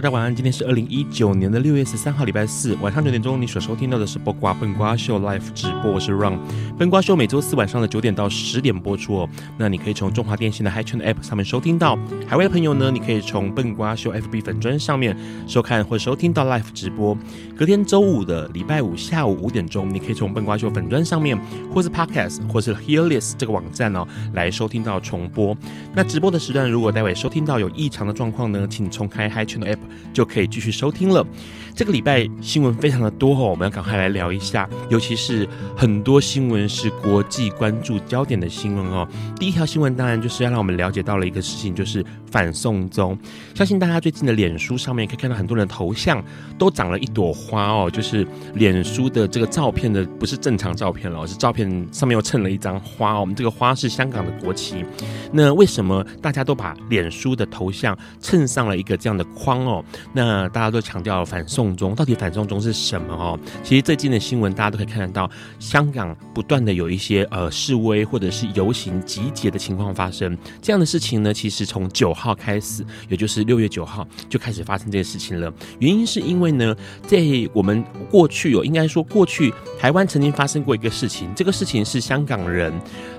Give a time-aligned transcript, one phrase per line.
[0.00, 0.34] 大家晚安。
[0.34, 6.38] 今天是二零一九年的六月十三号，礼拜四晚上九点钟，你所收听到的是《播瓜笨瓜秀》Live 直播，我是 Ron。
[6.78, 9.28] 笨瓜秀每周四晚上的九点到十点播出哦。
[9.58, 11.98] 那你可以从中华电信的 HiChannel App 上面收听到。
[12.26, 15.14] 海外的朋友呢，你可以从笨瓜秀 FB 粉砖上面
[15.46, 17.14] 收看或收听到 Live 直播。
[17.54, 21.38] 隔天周五的礼拜五下午五点钟，你可以从笨瓜秀粉砖上面，
[21.74, 25.54] 或是 Podcast，或是 Hearlist 这个网站哦，来收听到重播。
[25.94, 29.78] 那直播的时段，如果待会收听到有异常的状况呢，请重开 HiChannel App。
[30.12, 31.26] 就可以继续收听了。
[31.74, 39.08] 这个礼拜新闻非常的多哦，我们要赶快来聊一下，尤其是很多新闻是国际关注焦点的新闻哦。
[39.38, 43.18] 第一条新闻当然就是要让我们了解到了一个事情，就是反送中。
[43.54, 46.22] 相信大家最近的脸书上面可以看到很多人的头像
[46.58, 53.20] 都长了一朵花哦，就是脸书的这个照片的不是正常照片了，是照片上面又衬了一张花哦。
[53.20, 54.84] 我们这个花是香港的国旗。
[55.32, 59.84] 那为什么大家都把脸书的头像衬上了一个这样的框哦？
[60.12, 63.38] 那大家都强调反送中，到底反送中是什么哦？
[63.62, 70.36] 其实最近的新闻大家都可以看得到，香港不断的有一些呃示威或者是游行集结的情况发生。
[70.62, 75.52] 这样的事情呢，其实从九号开始，也就是六月九号就开始发生这件事情了。
[75.78, 76.74] 原因是因为呢，
[77.06, 77.18] 在
[77.52, 82.72] 我们过去有应该说过去台湾曾经发生过一个事情，这个事情是香港人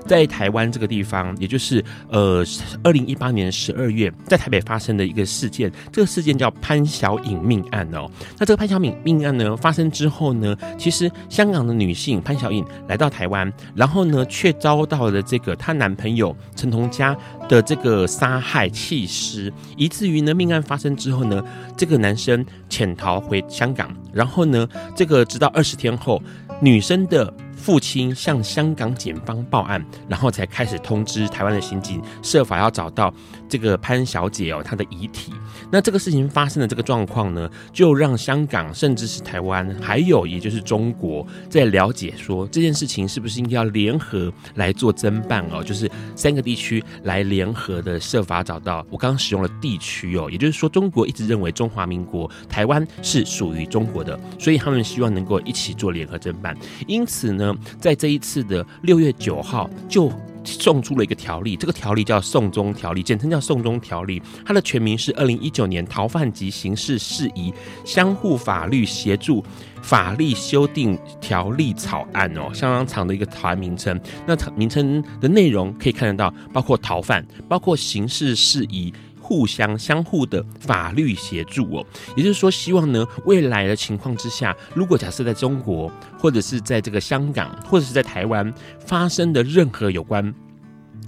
[0.07, 2.43] 在台湾这个地方，也就是呃
[2.83, 5.71] 二零一八年十二月在台北发生的一个事件。
[5.91, 8.09] 这个事件叫潘小颖命案哦，
[8.41, 17.15] 那这个潘晓敏命案呢发生之后呢，其实香港的女性潘晓颖来到台湾，然后呢却遭到了这个她男朋友陈同佳
[17.47, 21.43] 的这个杀害弃尸，以至于呢命案发生之后呢，
[21.77, 26.19] 这个男生潜逃回香港，然后呢这个直到二十天后，
[26.59, 27.31] 女生的。
[27.53, 33.13] 父亲向香港警方报案，然后才开始通知台湾的刑警，设法要找到
[33.47, 35.31] 这个潘小姐哦，她的遗体。
[35.71, 48.85] 那这个事情发生的这个状况呢，就让香港甚至是台湾，还有也就是中国，在了解说这件事情是不是应该要联合来做侦办哦，就是三个地区来联合的设法找到。
[48.89, 56.55] 我刚刚使用了地区哦，也就是说中国一直认为中华民国台湾是属于中国的，所以他们希望能够一起做联合侦办。
[56.85, 57.55] 因此呢。
[57.79, 60.11] 在这一次的六月九号，就
[60.43, 64.19] 送出了一个条例，这个条例叫《送中条例》，简称叫《送中条例》。
[64.45, 67.53] 它的全名是《二零一九年逃犯及刑事事宜
[67.85, 69.43] 相互法律协助
[69.81, 73.99] 法律修订条例草案》哦，相当长的一个条名称。
[74.25, 78.93] 那名称的内容可以看得到，包括逃犯，包括刑事事宜。
[79.31, 81.85] 互相相互的法律协助哦，
[82.17, 88.53] 也就是说，希望呢，未来的情况之下，如果假设在中国或者是在这个香港或者是在台湾
[88.85, 90.35] 发生的任何有关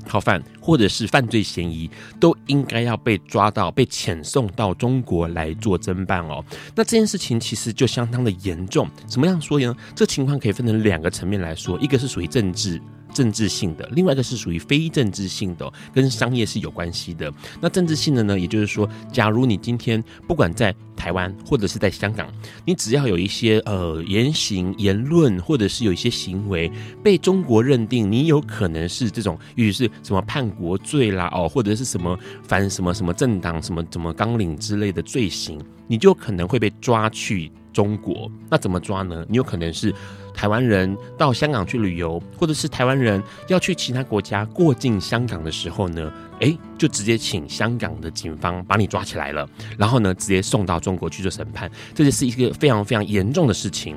[0.06, 6.42] 逃犯或者是犯罪嫌疑，都应该要被抓到，被遣送到中国来做侦办哦。
[6.74, 9.76] 那这件事情其实就相当的严重，怎么样说呢？
[9.94, 12.82] 这情况可以分成两个层面来说，一个是属于政治。
[13.14, 17.32] 政治性的，另外一个是属于非政治性的，跟商业是有关系的。
[17.62, 22.28] 那政治性的呢，也就是说，假如你今天不管在台湾或者是在香港，
[22.66, 26.72] 你只要有一些呃言行言论，或者是有一些行为
[27.04, 38.32] 被中国认定你有可能是这种，于是什么叛国罪啦，哦，或者是什么反什么什么政党什么什么纲领之类的罪行，你就可能会被抓去中国。
[38.50, 39.26] 那怎么抓呢？
[39.30, 39.94] 你有可能是。
[40.34, 49.48] 台湾人到香港去旅游，或者是台湾人要去其他国家过境香港的时候呢，诶，就直接请香港的警方把你抓起来了，
[49.78, 53.96] 然后呢，直接送到中国去做审判，这就是一个非常非常严重的事情。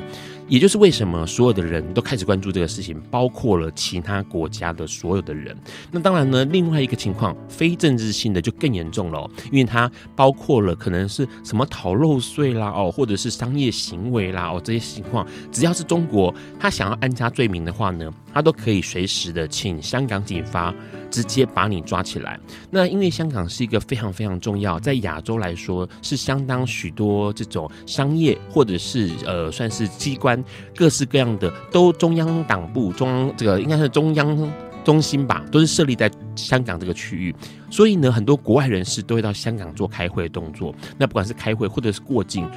[0.48, 5.56] 也就是为什么所有的人都开始关注这个事情，包括了其他国家的所有的人。
[5.90, 16.32] 那当然呢，另外一个情况，非政治性的就更严重了，因为它包括了可能是什么逃漏税啦，哦，或者是商业行为啦，哦，这些情况，只要是中国。
[16.60, 20.72] 他想要安家罪名的话呢，他都可以随时的请香港警方
[21.10, 22.38] 直接把你抓起来。
[22.70, 30.42] 那因为香港是一个非常非常重要，在亚洲来说是相当许多这种商业或者是呃算是机关
[30.74, 34.52] 各式各样的都中央党部中央这个应该是中央
[34.84, 37.34] 中心吧，都是设立在香港这个区域，
[37.70, 40.72] 所以呢，很多国外人士都会到香港做开会动作。
[40.96, 42.48] 那不管是开会或者是过境。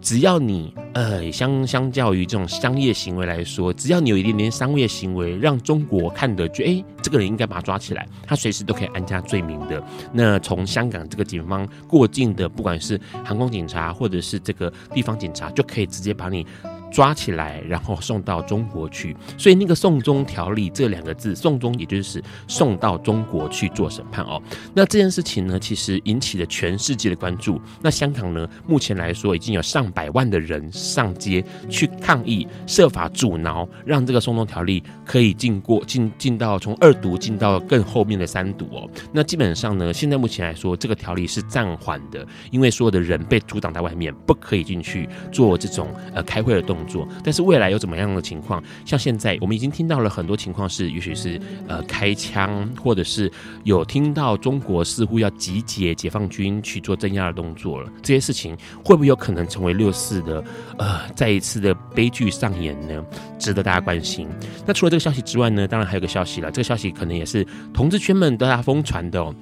[0.00, 9.82] 只要你呃相相较于这种商业行为来说，只要你有一点点商业行为，让中国看得觉，哎，这个人应该把他抓起来，他随时都可以安家罪名的。
[10.12, 16.46] 那从香港这个警方过境的，不管是航空警察或者是这个地方警察，就可以直接把你。
[16.90, 19.16] 抓起来，然后送到中国去。
[19.38, 24.42] 所以那个“送中条例”这两个字，“送中”也就是送到中国去做审判哦。
[24.74, 27.60] 那这件事情呢，其实引起了全世界的关注。
[27.80, 38.88] 那香港呢，目前来说已经有上百万的人上街去抗议，设法阻挠，让这个“送中条例”可以进过进进到从二读进到更后面的三读哦。
[39.12, 46.79] 那基本上呢，现在目前来说，这个条例是暂缓的，因为所有的人被阻挡在外面，不可以进去做这种呃开会的动
[47.22, 48.62] 但是未来有怎么样的情况？
[48.84, 53.30] 像现在我们已经听到了很多情况是，也许是呃开枪，或者是
[53.64, 57.90] 有听到中国似乎要集结解放军去做镇压的动作了。
[58.02, 60.42] 这些事情会不会有可能成为六四的
[60.78, 63.04] 呃再一次的悲剧上演呢？
[63.38, 64.28] 值得大家关心。
[64.66, 69.34] 那除了这个消息之外呢，当然还有个消息了，这个消息可能也是同志圈们都大疯传的哦。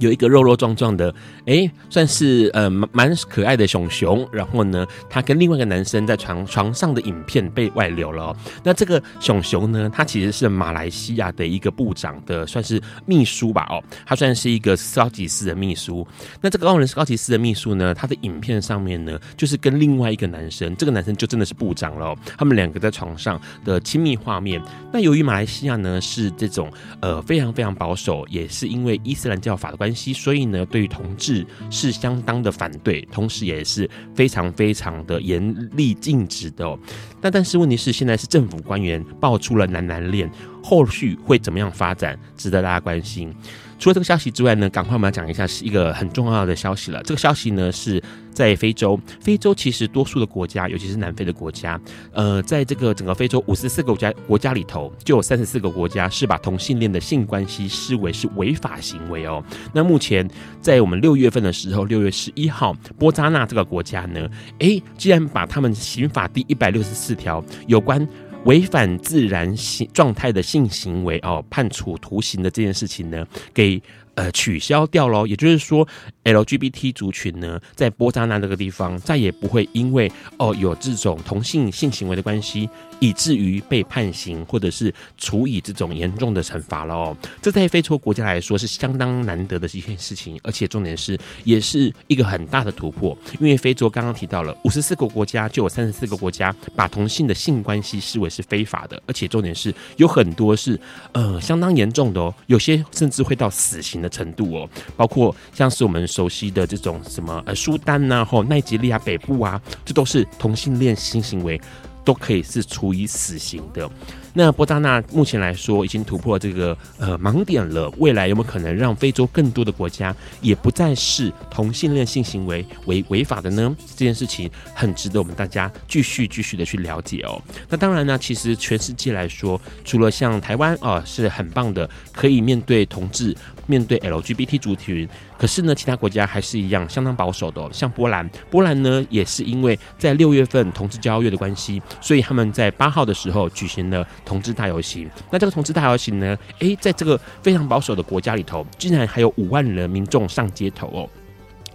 [0.00, 1.14] 有一个肉肉壮壮的，
[1.46, 4.28] 哎，算是呃蛮可爱的熊熊。
[4.32, 8.36] 然后呢，他跟另外一个男生在床床上的影片被外流了。
[8.62, 13.82] 那这个熊熊呢，他其实是马来西亚的一个部长的，算是秘书吧哦。
[14.06, 16.06] 他算是一个高级私人秘书。
[16.40, 22.14] 那这个奥人是高级私人秘书呢，他的影片上面呢，就是跟另外一个男生，这个男生就真的是部长了。
[22.36, 24.62] 他们两个在床上的亲密画面。
[24.92, 26.70] 那由于马来西亚呢是这种
[27.00, 29.87] 呃非常非常保守，也是因为伊斯兰教法的关。
[29.94, 36.78] 所以呢，对于同志是相当的反对，同时也是非常非常的严厉禁止的哦。
[37.20, 40.30] 但但是问题是，现在是政府官员爆出了男男恋，
[40.62, 43.34] 后续会怎么样发展，值得大家关心。
[43.78, 47.00] 除了这个消息之外呢，赶快我们要讲一下是一个很重要的消息了。
[47.04, 48.02] 这个消息呢是
[48.32, 51.80] 在非洲，非洲其实多数的国家，尤其是南非的国家，
[52.12, 59.40] 呃，在这个整个非洲五十四个国家国家里头，就有三十四个国家是把同性恋的性关系视为是违法行为哦。
[59.72, 60.28] 那目前
[60.60, 64.28] 在我们六月份的时候，六月十一号，波扎纳这个国家呢，
[64.58, 68.04] 诶，既然把他们刑法第一百六十四条有关。
[68.44, 73.80] 违反自然性状态的性行为哦，判处徒刑的这件事情呢，给
[74.18, 75.26] 呃取消掉喽。
[75.26, 75.86] 也就是说
[76.24, 82.68] ，LGBT 族群呢，在波扎纳这个地方再也不会因为哦有这种同性性行为的关系。
[83.00, 87.16] 以至于被判刑，或者是处以这种严重的惩罚了哦。
[87.40, 93.16] 这在非洲国家来说是相当难得的一件事情，而且重点是也是一个很大的突破。
[93.38, 100.76] 因为非洲刚刚提到了五十四个国家，就有三十四个国家把同性的性关系视为是非法的，而且重点是有很多是
[101.12, 104.68] 呃相当严重的哦，有些甚至会到死刑的程度哦。
[104.96, 111.60] 包括像是我们熟悉的这种什么呃苏丹呐、啊，或奈及利亚北部啊，这都是同性恋性行为。
[112.04, 113.86] 都可以是处以死刑的。
[114.32, 123.76] 那波扎纳目前来说已经突破这个呃盲点了，未来有没有可能让非洲更多的国家也不再视同性恋性行为为违法的呢？
[123.94, 127.38] 这件事情很值得我们大家继续继续的去了解哦。
[127.68, 133.36] 那当然呢，其实全世界来说，除了像台湾啊是很棒的，可以面对同志。
[133.68, 135.08] 面对 LGBT 族群，
[135.38, 137.62] 可是呢，其他国家还是一样相当保守的。
[137.72, 145.08] 像波兰，波兰呢也是因为在六月份同志交月的关系，所以他们在八号的时候举行了同志大游行。
[145.30, 151.08] 那这个同志大游行呢，诶，在这个非常保守的国家里头，竟然还有五万人民众上街头哦。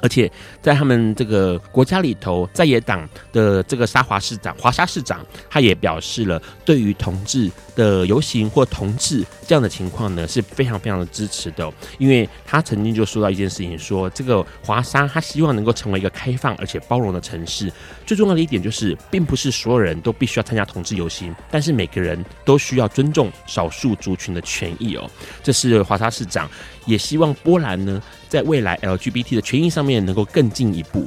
[0.04, 0.30] 而且
[0.62, 11.72] 在他们这个国家里头，在野党的这个沙华市长、华沙市长，他也表示了对于同志的游行或同志这样的情况呢，是非常非常的支持的。
[12.00, 17.72] 因为他曾经就说到一件事情，说这个华沙他希望能够成为一个开放而且包容的城市。
[18.06, 25.10] 最重要的一点就是，并不是所有人都必须要参加同志游行，但是每个人都需要尊重少数族群的权益哦。
[25.42, 26.50] 这是华沙市长。
[26.86, 31.06] 也希望波兰呢，在未来 LGBT 的权益上面能够更进一步。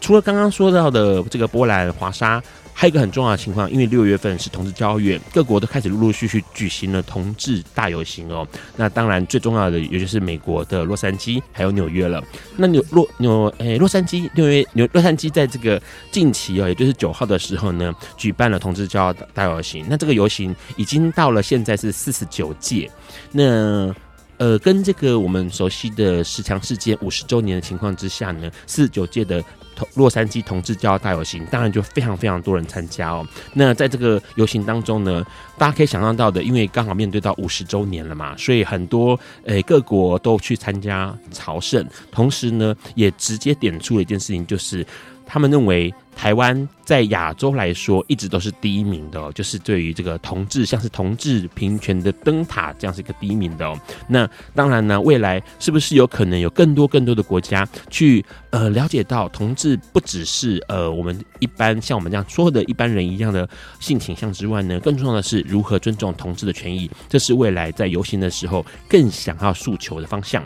[0.00, 2.40] 除了刚刚说到的这个波兰华沙
[2.72, 8.46] 还有一个很重要的情况，因为六月份是同志骄傲月，各国都开始陆陆续续举行了同志大游行哦。
[8.76, 12.22] 那当然最重要的也就是美国的洛杉矶还有纽约了。
[12.54, 15.80] 那纽洛纽诶，洛杉矶、纽约、纽洛杉矶在这个
[16.12, 19.86] 近期哦，也就是九号的时候呢，举办了同志骄傲大游行。
[19.88, 22.90] 那这个游行已经到了现在是四十九届。
[23.32, 23.90] 那
[24.38, 29.42] 呃，跟这个我们熟悉的十强事件五十周年的情况之下呢，四十九届的
[29.74, 33.26] 同洛杉矶同志骄傲大游行，当然就非常非常多人参加哦。
[33.54, 35.24] 那在这个游行当中呢，
[35.56, 44.86] 大家可以想象到的，因为刚好面对到五十周年了嘛，所以很多呃各国都去参加朝圣，同时呢，也直接点出了一件事情，就是
[45.24, 45.94] 他们认为。
[46.16, 53.78] 台湾在亚洲来说一直都是第一名的，就是对于这个同志，像是同志平权的灯塔这样是一个第一名的哦。
[54.08, 70.42] 那当然呢，未来是不是有可能有更多更多的国家去呃了解到同志不只是呃我们一般像我们这样说的一般人一样的性倾向之外呢，更重要的是如何尊重同志的权益，这是未来在游行的时候更想要诉求的方向。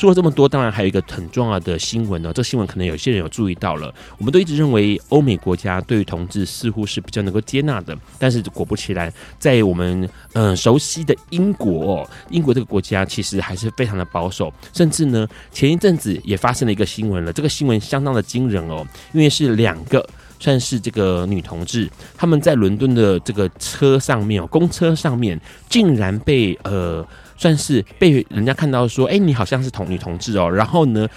[0.00, 2.32] 说了这么多，当然还有一个很重要的新闻呢。
[2.32, 3.92] 这新闻可能有些人有注意到了。
[4.16, 17.30] 我们都一直认为欧美国家对于同志似乎是比较能够接纳的，但是果不其然，在我们嗯、熟悉的英国，哦，英国这个国家其实还是非常的保守，甚至呢前一阵子也发生了一个新闻了。
[17.30, 20.02] 这个新闻相当的惊人哦，因为是两个
[20.38, 25.38] 算是这个女同志，他们在伦敦的这个车上面哦，公车上面
[25.68, 27.06] 竟然被呃。
[27.40, 30.50] 算是被人家看到说，哎、你好像是同女同志哦。
[30.50, 31.08] 然后呢，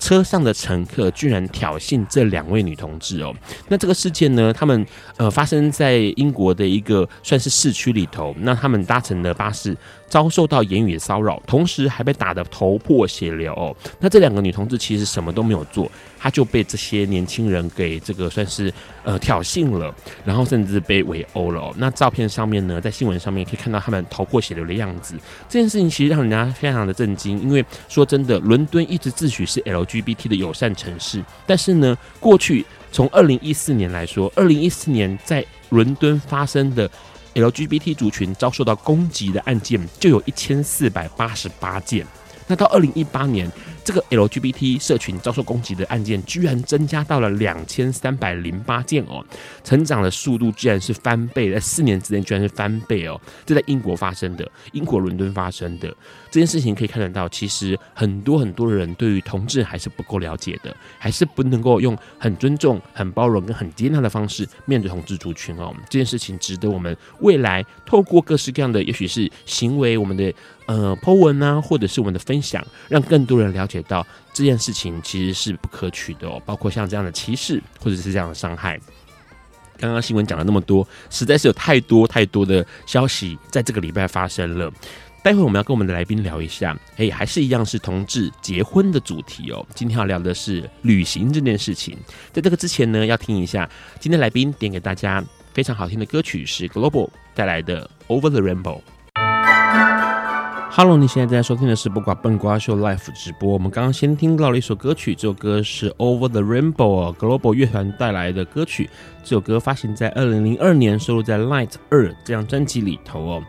[0.00, 3.32] 车上的乘客居然挑衅这两位女同志哦。
[3.68, 4.84] 那这个事件呢，他们
[5.18, 8.34] 呃发生在英国的一个算是市区里头。
[8.40, 9.76] 那他们搭乘的巴士
[10.08, 13.74] 遭受到言语骚扰，同时还被打得头破血流哦。
[14.00, 15.90] 那这两个女同志其实什么都没有做。
[16.20, 18.72] 她就被这些年轻人给这个算是
[19.04, 21.72] 呃挑衅了，然后甚至被围殴了。
[21.76, 25.14] 那照片上面呢，在新闻上面可以看到他们头破血流的样子。
[25.48, 36.90] 这件事情其实让人家非常的震惊，因为说真的，伦敦一直自诩是 LGBT 的友善城市，但是呢，过去从二零一四年来说，二零一四年在伦敦发生的
[37.42, 42.06] LGBT 族群遭受到攻击的案件就有一千四百八十八件。
[42.46, 43.50] 那到二零一八年，
[43.88, 49.24] 这个 LGBT 社群遭受攻击的案件居然增加到了两千三百零八件哦，
[49.64, 53.18] 成长的速度居然是翻倍，在四年之内居然是翻倍哦。
[53.46, 55.88] 这在英国发生的，英国伦敦发生的
[56.30, 65.74] 这件事情可以看得到，其实很多很多人对于同志还是不够了解的，还是不能够用很尊重、很包容跟很接纳的方式面对同志族群哦。
[65.88, 70.30] 这件事情值得我们未来透过各式各样的，也许是行为，我们的。
[70.68, 76.40] 呃，po 文啊，或者是我们的分享，让更多人了解到这件事情其实是不可取的哦。
[76.44, 78.78] 包括像这样的歧视，或者是这样的伤害。
[79.76, 84.72] 刚刚新闻讲了那么多，实在是有太多太多的消息在这个礼拜发生了。
[85.22, 89.66] 待会我们要跟我们的来宾聊一下，哎，还是一样是同志结婚的主题哦。
[89.74, 91.96] 今天要聊的是旅行这件事情。
[92.32, 93.68] 在这个之前呢，要听一下
[94.00, 98.80] 今天来宾点给大家非常好听的歌曲，是 Global 带来的 Over the Rainbow。
[100.70, 103.52] Hello，你现在正在收听的是《不瓜笨瓜秀》Live 直播。
[103.52, 108.88] 我们刚刚先听到了一首歌曲，这首歌是 Over the Rainbow Global 乐团带来的歌曲。
[109.24, 113.42] 这首歌发行在二零零二年，收录在《Light 二》这张专辑里头哦。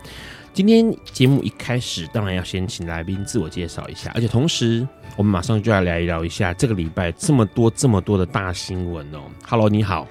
[0.54, 9.20] 今天节目一开始，当然要先请来宾自我介绍一下，而且同时我们马上就要来聊一下这个礼拜这么多这么多的大新闻哦。
[9.48, 10.08] Hello，你好。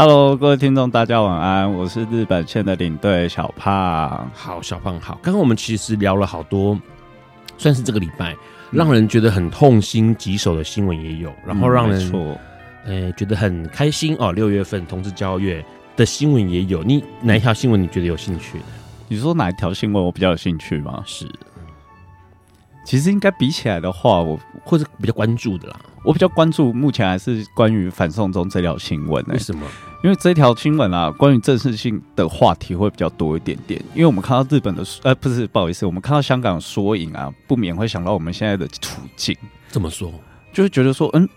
[0.00, 1.74] Hello，各位听众，大家晚安。
[1.74, 4.30] 我是日本线的领队小胖。
[4.32, 5.18] 好，小胖好。
[5.20, 6.78] 刚刚我们其实聊了好多，
[7.56, 8.36] 算是这个礼拜
[8.70, 12.38] 让人觉得很痛心疾首的新闻也有，然后让人错，
[12.84, 14.30] 呃，觉得很开心哦。
[14.30, 15.64] 六月份同志骄傲月
[15.96, 16.80] 的新闻也有。
[16.84, 18.60] 你哪一条新闻你觉得有兴趣？
[19.08, 21.02] 你说哪一条新闻我比较有兴趣吗？
[21.04, 21.28] 是。
[22.84, 25.80] 其实应该比起来的话，我或者比较关注的啦。
[26.04, 29.24] 我比较关注目前还是关于反送中这条新闻。
[29.28, 29.66] 为什么？
[30.02, 33.82] 因为这条新闻啊，关于正式性的话题会比较多一点点。
[33.94, 39.36] 因为我们看到日本的，呃，不是，不好意思，我们看到香港的缩影啊，不免会想到我们现在的处境。
[39.68, 40.12] 怎么说？
[40.52, 41.28] 就是觉得说，嗯，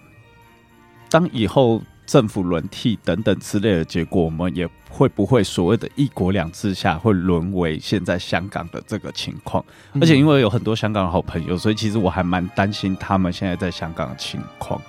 [1.10, 1.82] 当以后。
[2.12, 9.64] 政府轮替等等之类的结果，我们也会不会所谓的一国两制下会沦为现在香港的这个情况？
[9.94, 14.82] 而且因为有很多香港的好朋友，所以其实我还蛮担心他们现在在香港的情况。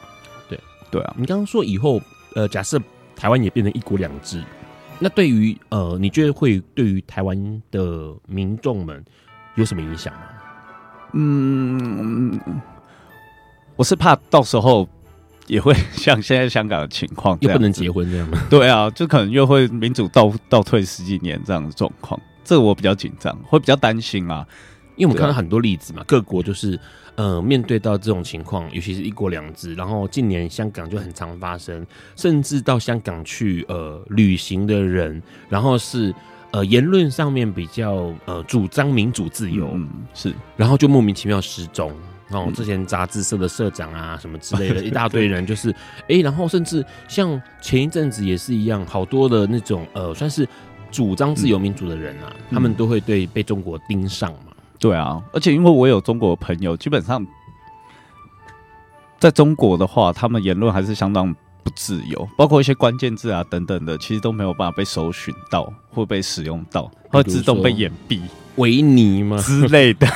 [0.49, 0.59] 对
[0.91, 2.01] 对啊，你刚刚说以后
[2.35, 2.77] 呃，假设
[3.15, 4.43] 台湾也变成一国两制，
[4.99, 9.01] 那对于呃，你觉得会对于台湾的民众们
[9.55, 10.21] 有什么影响吗？
[11.13, 12.41] 嗯，
[13.77, 14.89] 我是怕到时候。
[15.47, 18.43] 也会 像现在香港的情况，又不能结婚这样吗？
[18.51, 24.47] 对啊，就可能又会民主倒倒退十几年这样的状况，这个我比较紧张，会比较担心啊。
[24.97, 26.79] 因为我们看到很多例子嘛，各国就是
[27.15, 31.85] 呃面对到这种情况，尤其是一国两制，然后近年香港就很常发生，
[32.15, 36.15] 甚至到香港去呃旅行的人，然后是
[36.51, 41.91] 呃言论上面比较呃主张民主自由，嗯，是，然后就莫名其妙失踪。
[42.33, 50.49] 哦，之前杂志社的社长啊，什么之类的， 一大堆人，就是哎、欸，然后甚至像前一阵子也是一样，好多的那种呃，算是
[50.91, 54.53] 主张自由民主的人啊，嗯、他们都会对被中国盯上嘛。
[54.79, 57.25] 对啊，而且因为我有中国朋友，基本上
[59.19, 68.21] 在中国的话，他们言论还是相当不自由，包括一些关键字啊等等的，其实都没有办法被搜寻到或被使用到，会自动被掩蔽、
[68.57, 70.07] 维尼吗之类的。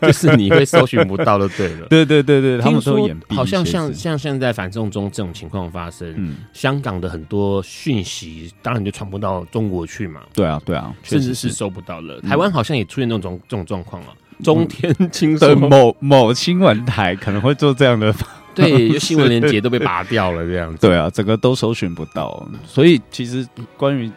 [0.02, 1.86] 就是你会搜寻不到的，对了。
[1.88, 10.22] 对对对对，他们说好像像像现在反送中这种情况发生，嗯，香港的很多讯息当然就传不到中国去嘛。
[10.32, 12.20] 对啊对啊，甚至是收不到了。
[12.22, 14.08] 台湾好像也出现这种这种状况了。
[14.42, 18.14] 中天青的某某新闻台可能会做这样的，
[18.54, 20.86] 对， 新闻连结都被拔掉了这样子。
[20.86, 22.48] 对啊，整个都搜寻不到。
[22.64, 24.10] 所以其实关于。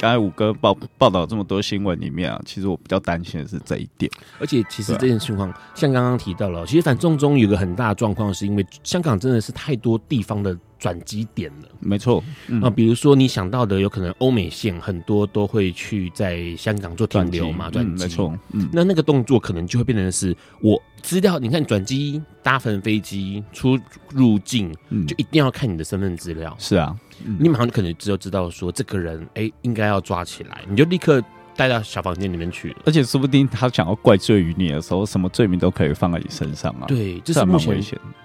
[0.00, 4.10] 刚才五哥报报道这么多新闻里面啊，其实我比较担心的是这一点。
[4.38, 11.68] 而且其实这件情况，啊、像刚刚提到了，其实反送中有个很大的状况，是因为香港真的是太多地方的转机点了。
[11.78, 18.08] 没错，嗯、啊，比如说你想到的，有可能欧美线很多都会去在香港做停留嘛，转机、嗯。
[18.08, 23.78] 没错，嗯，那那个动作可能就会变成是我资料，你看转机搭乘飞机出
[24.10, 24.74] 入境，
[25.06, 26.56] 就一定要看你的身份资料。
[26.58, 26.96] 是啊。
[27.26, 31.22] 嗯、你马上可能只有知道说这个人哎、欸，应该要抓起来，你就立刻
[31.56, 32.76] 带到小房间里面去了。
[32.86, 36.86] 而且说不定他想要怪罪于你的时候，什么罪名都可以放在你身上啊。
[36.86, 37.82] 对，这是目前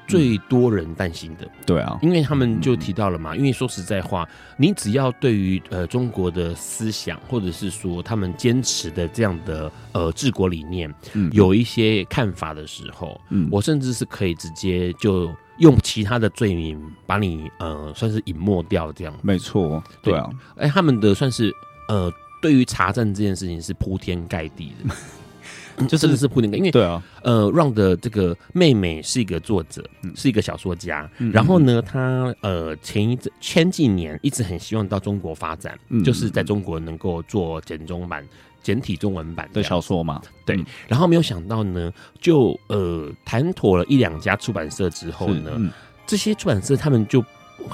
[0.07, 1.47] 最多人担心的。
[1.65, 4.27] 对啊，因为他们就提到了嘛，因为说实在话，
[4.57, 15.33] 你只要对于呃中国的思想，或者是说他们坚持的这样的呃治国理念，嗯，有一些看法的时候，嗯，我甚至是可以直接就。
[15.59, 21.49] 用其他的罪名把你呃算是隐没掉，这样没错，对啊，哎，他们的算是
[21.87, 22.11] 呃
[22.45, 24.93] 对于查证这件事情是铺天盖地的，
[25.87, 29.83] 就真的是铺天盖地，因为对啊，呃，Ron 的这个妹妹是一个作者，
[30.15, 38.23] 是一个小说家，然后呢，她呃前一阵前几年一直很希望到中国发展，就是在中国能够做简中版。
[38.61, 45.71] 简体中文版的小说嘛，对，嗯、然后没有想到呢，就呃谈妥了一两家出版社之后呢，嗯、
[46.07, 47.23] 这些出版社他们就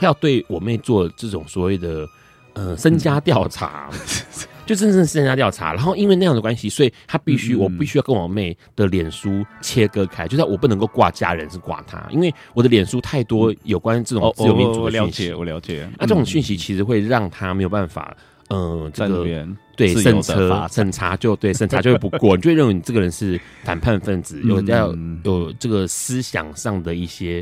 [0.01, 2.05] 要对我妹做这种所谓的
[2.55, 3.89] 呃身家调查，
[4.61, 5.74] 嗯、就真正是人家调查。
[5.74, 15.89] 然后因为那样的关系，所以他必须、嗯、我必须要跟我妹的脸书切割开，就是我不能够挂家人，是挂他，因为我的脸书太多有关这种自由民主的讯息，我了解。
[15.97, 18.15] 那这种讯息其实会让他没有办法。
[18.54, 19.26] 嗯、呃，这个
[19.78, 24.93] 对审查审查就对审查就会不过， 你就会认为你这个人是反叛分子，有要
[25.24, 27.41] 有这个思想上的一些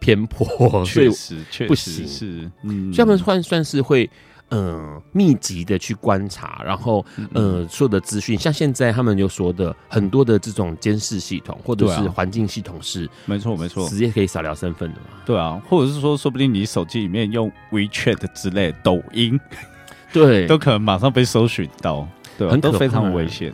[0.00, 4.10] 偏颇，确实确实是，嗯，所以他们算算是会嗯、
[4.50, 19.38] 呃、密集的去观察，然后呃所有的资讯，像现在他们就说的很多的这种监视系统或者是环境系统是没错没错，直接可以扫描身份的嘛，对啊，或者是说说不定你手机里面用 WeChat 之类抖音。
[20.12, 23.52] 对， 都可能马上被搜寻到，对，很都非常危险。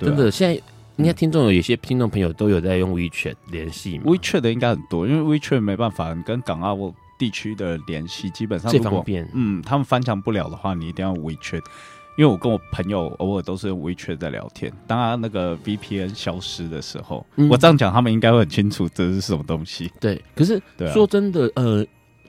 [0.00, 0.54] 真的，现在
[0.96, 6.74] 应该听众有有些听众朋友都有在用 WeChat 联系，WeChat 的应该很多，因为 WeChat 没办法你跟港澳
[7.18, 9.28] 地区的联系，基本上最方便。
[9.34, 11.62] 嗯，他们翻墙不了的话，你一定要 WeChat。
[12.16, 19.90] 因为我跟我朋友偶尔都是用 WeChat 在聊天，当他那个 VPN 消失的时候，嗯、我这样讲，他们应该会很清楚这是什么东西。
[19.98, 20.60] 对，可是
[20.92, 21.86] 说真的，呃。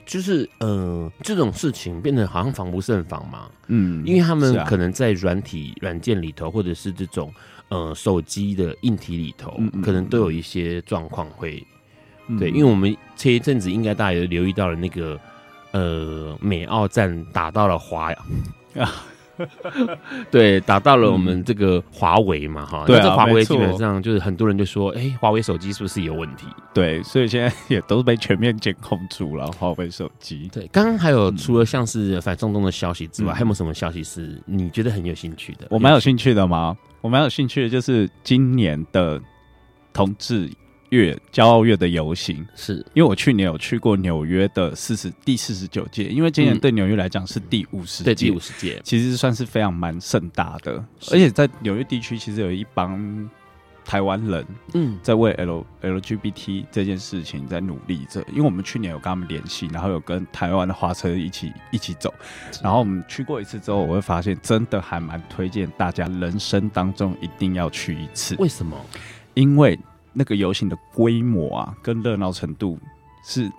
[0.08, 3.50] 就是呃，这种事情变得好像防不胜防嘛。
[3.66, 7.34] 嗯，因为他们可能在软体软件里头，或者是这种
[7.70, 11.60] 呃手机的硬体里头，嗯嗯、可能都有一些状况会。
[12.28, 15.18] 嗯、对，因为我们前一阵子应该大家有留意到了那个
[15.72, 18.18] 呃美澳战打到了华呀。
[20.30, 26.46] 对，打到了我们这个华为嘛，哈、嗯，对啊，华为基本上就是很多人就说，哎错，华为手机是不是有问题？
[26.72, 30.48] 对，所以现在也都被全面监控住了，华为手机。
[30.50, 35.66] 对，刚刚还有除了像是反送中的消息之外，嗯、还有没有什么消息是你觉得很有兴趣的？
[35.68, 36.74] 我蛮有兴趣的吗？
[37.02, 39.20] 我蛮有兴趣的，就是今年的
[39.92, 40.50] 同志。
[40.90, 42.74] 月骄傲月的游行，是。
[42.94, 50.72] 因为我去年有去过纽约的四十第四十九届，因为今年对纽约来讲是第五十届，第五十届，其实算是非常蛮盛大的，
[51.10, 53.28] 而且在纽约地区其实有一帮
[53.84, 54.44] 台湾人，
[54.74, 58.20] 嗯，在为 L LGBT 这件事情在努力着。
[58.32, 62.12] 因为我们去年有跟他们联系，然后有跟台湾的花车一起一起走，
[62.60, 68.34] 然后我们去过一次之后，我会发现真的还蛮推荐大家人生当中一定要去一次。
[68.40, 68.76] 为什么？
[69.34, 69.78] 因为
[70.16, 72.78] 那个游行的规模啊，跟热闹程度
[73.22, 73.52] 是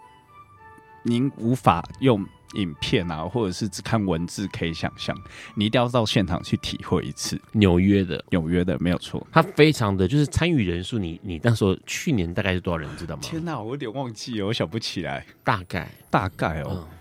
[1.03, 2.25] 您无法用。
[2.53, 5.13] 影片啊，或者是只看文字可以想象，
[5.53, 7.39] 你一定要到现场去体会一次。
[7.51, 13.21] 纽约的，纽约的没有错，它非常的就是参与人数，你你那时候去年大概是多少人，知道吗？
[13.21, 15.25] 天哪、啊，我有点忘记了，我想不起来。
[15.43, 16.96] 大概大概哦，嗯，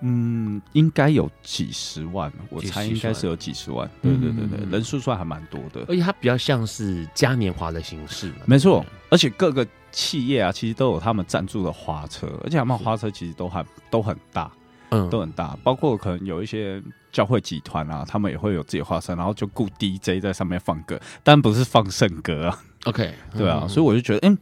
[0.00, 3.88] 嗯应该有几十万，我猜应该是有几十万。
[4.02, 8.32] 对对对对，人数算还蛮多的，而且它比较像是嘉年华的形式。
[8.46, 14.50] 没错，而且各个企业啊，其实都有他们赞助的花车，而且他们花车其实都还都很大。
[14.90, 16.82] 嗯，都很大，包括可能有一些
[17.12, 22.58] 教会集团啊，他们也会有自己花车，然后就雇 DJ 在上面放歌，但不是放圣歌啊。
[22.84, 24.38] OK，对啊，嗯、所以我就觉得，嗯、欸，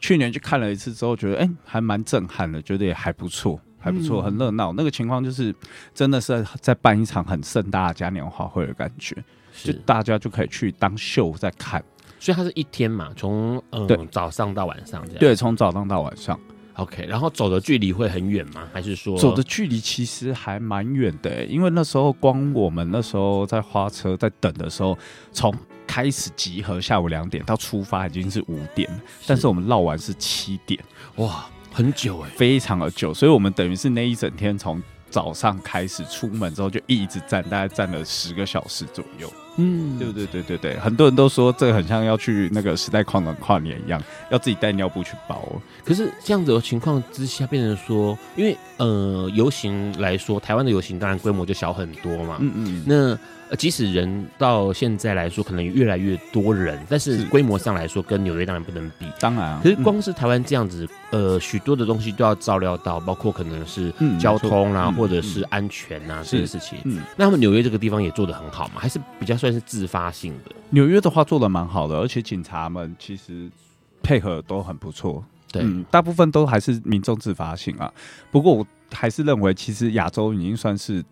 [0.00, 4.72] 去年去看了一次之后，觉得哎、欸，还蛮震撼的，觉得也还不错，还不错，很热闹。
[4.74, 5.54] 那个情况就是，
[5.92, 9.16] 真的是在办一场很盛大的嘉年华会的感觉，
[9.62, 11.82] 就大家就可以去当秀在看。
[12.20, 15.18] 所以它是一天嘛，从嗯对早上到晚上这样。
[15.18, 16.38] 对，从早上到晚上。
[16.74, 18.66] OK，然后走的距离会很远吗？
[18.72, 21.44] 还是说走的距离其实还蛮远的、欸？
[21.44, 24.96] 因为那时候光我们那时候在花车在等的时候，
[25.32, 25.52] 从
[25.86, 30.82] 开始集合下午两点到出发已经是五点，是但是我们绕完是七点，
[31.16, 39.32] 哇，很久哎、欸，非常的久，所以我们等于是那一整天从早上开始出门之后就一直站，大概站了十个小时左右。
[39.56, 45.46] 嗯，对对对对对，很多人都说这个很像要去那个时代矿场跨年一样，要自己带尿布去包。
[45.84, 52.38] 可是这样子的情况之下，变成说，因为呃游行来说，台湾的游行当然规模就小很多嘛。
[52.40, 52.84] 嗯嗯。
[52.86, 53.18] 那
[53.58, 59.06] 即使人到现在来说，可能越来越多人，但是规模上来说，跟纽约当然不能比。
[59.20, 59.50] 当然。
[59.50, 66.78] 啊可是光是台湾这样子，呃，许多的东西都要照料到，包括可能是交通啊，或者是安全啊这些事情。
[66.84, 67.02] 嗯。
[67.16, 68.74] 那他们纽约这个地方也做得很好嘛？
[68.76, 69.32] 还是比较。
[69.42, 70.52] 算是自发性的。
[70.70, 73.50] 纽约的话做得蛮好的，而且警察们其实
[74.00, 75.24] 配合都很不错。
[75.50, 77.92] 对、嗯，大部分都还是民众自发性啊。
[78.30, 81.02] 不过我还是认为，其实亚洲已经算是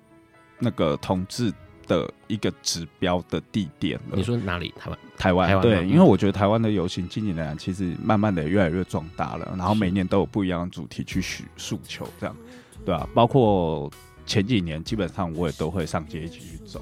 [0.61, 1.53] 那个同志
[1.91, 4.17] 的一个指标的地点了。
[4.17, 4.73] 你说哪里？
[4.79, 4.89] 台
[5.33, 5.49] 湾？
[5.49, 5.61] 台湾？
[5.61, 12.37] 对，因为我觉得台湾的游行近几年来其实慢慢的越来越壮大了，然后每年都有不一样的主题去许诉求，这样
[12.85, 13.91] 对啊，包括
[14.25, 16.81] 前几年，基本上我也都会上街一起去走。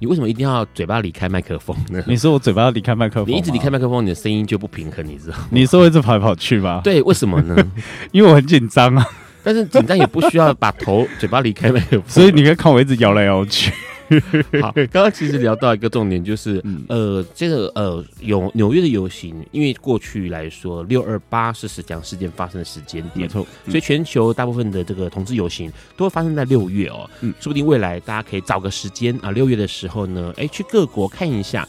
[0.00, 2.02] 你为什么一定要嘴巴离开麦克风呢？
[2.06, 5.36] 你说我嘴巴要离开麦克风，你一直离开麦克风，你的声音就不平衡，你知道？
[5.50, 6.80] 你说我一直跑来跑去吗？
[6.82, 7.56] 对，为什么呢？
[8.10, 9.06] 因为我很紧张啊。
[9.42, 13.72] 但是紧张也不需要把头嘴巴离开麦克风， 所以你可以看我一直摇来摇去。
[14.62, 27.08] 好， 刚刚其实聊到一个重点，就是、嗯、呃，这个呃，有纽约的游行，因为过去来说，六二八是实际上事件发生的时间点，没错，所以全球大部分的这个同志游行都会发生在六月哦。
[27.20, 31.66] 嗯，说不定未来大家可以找个时间啊，六月的时候呢，哎，去各国看一下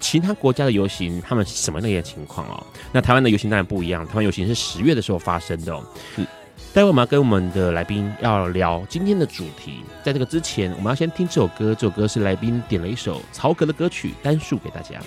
[0.00, 2.66] 其他国家的游行，他们是什么那些情况哦。
[2.92, 5.82] 那台湾的游行当然不一样，台湾游行是十月的时候发生的哦。
[6.76, 11.74] 待会我们要跟我们的来宾要聊今天的主题，在这个之前，我们要先听这首歌。
[11.74, 15.00] 这首歌是来宾点了一首曹格的歌曲《单数》给大家。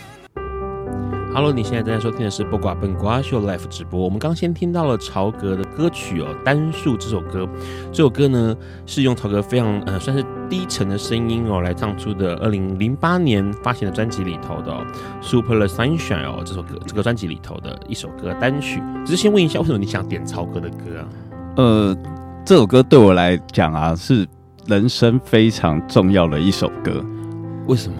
[1.31, 3.99] Hello，你现在正在收听的是《不瓜笨瓜秀》Live 直播。
[3.99, 7.47] 我们刚先听到了曹格的歌曲哦，《单数》这首歌。
[7.91, 12.35] 这首歌呢是用曹格非常呃算是低沉的声音哦来唱出的。
[12.37, 14.71] 二零零八年发行的专辑里头的、
[15.21, 18.81] 《Super the Sunshine》哦，这首歌这个专辑里头的一首歌单曲。
[19.05, 21.05] 只是先问一下，为什么你想点曹格的歌啊？
[21.59, 21.93] 呃，
[22.45, 24.25] 这首歌对我来讲啊，是
[24.65, 27.03] 人生非常重要的一首歌。
[27.67, 27.97] 为什么？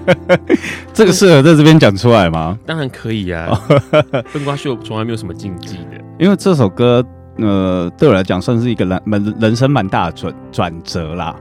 [0.92, 2.58] 这个适合在这边讲出来吗？
[2.66, 3.58] 当然可以啊。
[4.30, 6.04] 笨瓜秀从来没有什么禁忌的。
[6.18, 7.02] 因为这首歌，
[7.38, 11.34] 呃，对我来讲算是一个人人人生蛮大的转转折啦。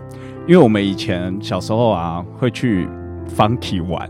[0.48, 2.88] 因为我们以前小时候啊，会去
[3.36, 4.10] Funky 玩。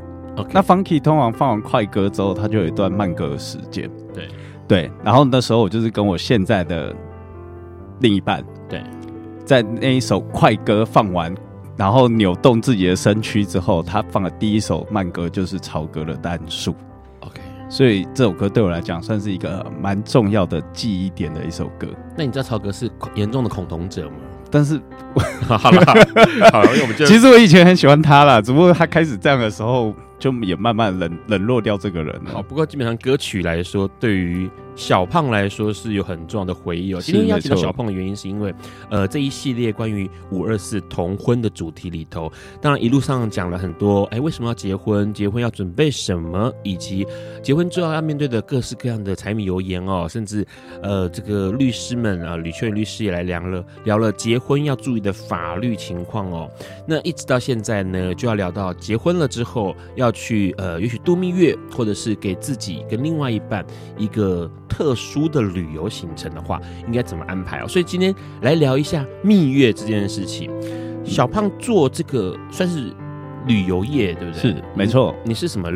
[0.52, 3.90] 那 Funky 通常放完快歌之后，它就有一段慢歌的时间。
[4.14, 4.28] 对。
[4.68, 6.94] 对，然后那时候我就是跟我现在的
[8.02, 8.84] 另一半，对，
[9.46, 11.34] 在那一首快歌放完，
[11.78, 16.76] 然后扭动自己的身躯之后，他放的第一首慢歌就是曹格的单数。
[17.22, 21.88] OK，所以这首歌对我来讲算是一个蛮重要的记忆点的一首歌。
[22.18, 24.16] 那你知道曹格是严重的恐同者吗？
[24.50, 24.80] 但是
[25.48, 25.86] 好了，
[26.52, 32.32] 好了，因为我们就 其实我以前很喜欢他啦，只不过他开始这样的时候，就也慢慢冷冷落掉这个人了。
[32.32, 37.02] 好，不过基本上歌曲来说，对于小胖来说是有很重要的回忆哦。
[37.02, 38.54] 今天要提到小胖的原因，是因为
[38.92, 45.12] 呃这一系列关于五二四同婚的主题里头，当然一路上讲了很多，哎，为什么要结婚？
[45.12, 46.54] 结婚要准备什么？
[46.64, 47.06] 以及
[47.42, 50.46] 结婚之后要面对的各式各样的柴米油盐哦，甚至
[50.84, 56.48] 呃这个律师们啊，吕秋远律师也来聊了聊了结婚要注意的法律情况哦。
[56.88, 63.66] 那一直到现在呢，就要聊到结婚了之后要去呃，也许度蜜月，或者是给自己跟另外一半
[63.98, 64.48] 一个。
[64.68, 67.68] 特殊的旅游行程的话，应该怎么安排哦？
[67.68, 70.52] 所以今天来聊一下蜜月这件事情。
[71.04, 72.92] 小胖做这个算是
[73.48, 74.42] 旅游业，对不对？
[74.42, 75.16] 是，没错。
[75.24, 75.72] 你是什么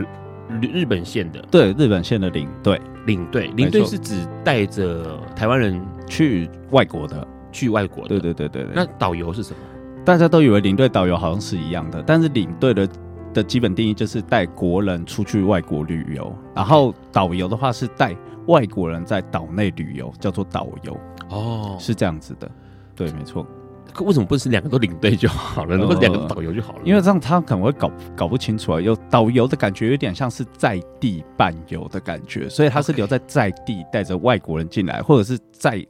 [0.61, 1.41] 日本线的？
[1.49, 2.79] 对，日本线的领队。
[3.05, 8.09] 领队，领队是指带着台湾人去外国的，去外国的。
[8.09, 8.71] 对对对对对。
[8.75, 9.57] 那导游是什么？
[10.03, 12.89] 大家都以为领队导游好像是一样的，但是领队的
[13.33, 18.15] 的基本定义就是带国人出去外国旅游，然后导游的话是带。
[18.47, 20.97] 外国人在岛内旅游叫做导游
[21.29, 22.49] 哦，是这样子的，
[22.95, 23.45] 对，没错。
[23.93, 25.75] 可为什么不是两个都领队就好了？
[25.75, 26.81] 如果两个导游就好了？
[26.85, 28.79] 因为这样他可能会搞搞不清楚啊。
[28.79, 35.85] 有导游的感觉有点像是在地伴游的感觉，所以他是留在在地带着外国人进来，或者是在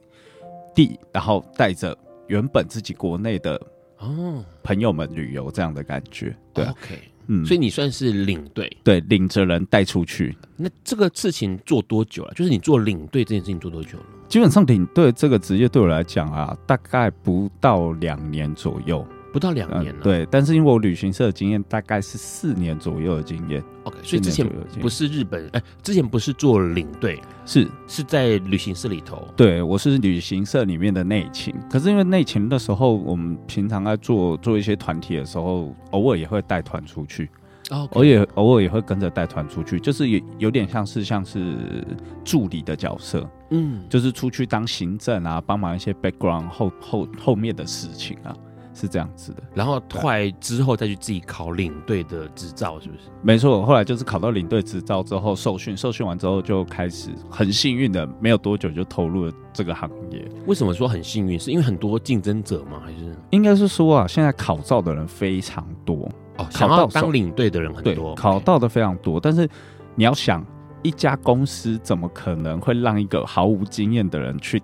[0.74, 3.60] 地然后带着原本自己国内的
[3.98, 6.34] 哦朋友们旅游这样的感觉。
[6.52, 6.98] 对，OK。
[7.26, 10.36] 嗯，所以你算是领队，对，领着人带出去。
[10.56, 12.32] 那这个事情做多久了？
[12.34, 14.04] 就是你做领队这件事情做多久了？
[14.28, 19.06] 基本上领队这个职业对我来讲啊，大概不到两年左右。
[19.32, 24.46] 不到两年了，嗯，对，但是因为我旅行社的经验大概是四年左右的经验，OK，所以之前
[24.80, 27.66] 不是日本，哎，之前不是做领队，是。
[27.88, 37.28] 是在旅行社里头，对，我是旅行社里面的内勤，可是因为内勤的时候，我们平常在做做一些团体的时候，偶尔也会带团出去，
[37.70, 41.86] 哦，okay，偶尔偶尔也会跟着带团出去，就是有有点像是像是
[42.24, 48.34] 助理的角色，嗯，就是出去当行政啊，帮忙一些 background 后后后面的事情啊。
[48.74, 53.02] 是这样子的，然后后来之后再去自己考领队的执照，是不是？
[53.22, 60.26] 没错，后来就是考到领队执照之后受训，受训完之后就开始很幸运的，没有多久就投入了这个行业。
[60.46, 61.38] 为什么说很幸运？
[61.38, 62.80] 是因为很多竞争者吗？
[62.84, 66.08] 还是应该是说啊，现在考照的人非常多
[66.38, 69.20] 哦，考到当领队的人很多，考到的非常多。
[69.20, 69.48] 但是
[69.94, 70.44] 你要想，
[70.82, 74.62] 一家公司怎么可能会让一个毫无经验的人去？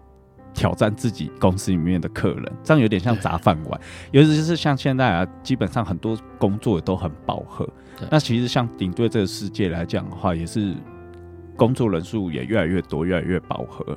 [0.58, 3.80] 挑战自己公司里面的客人，这样有点像砸饭碗。
[4.10, 7.64] 尤其是像现在啊，基本上很多工作都很饱和。
[8.10, 10.74] 那其实像顶对这个世界来讲的话，也是
[11.56, 13.96] 工作人数也越来越多，越来越饱和。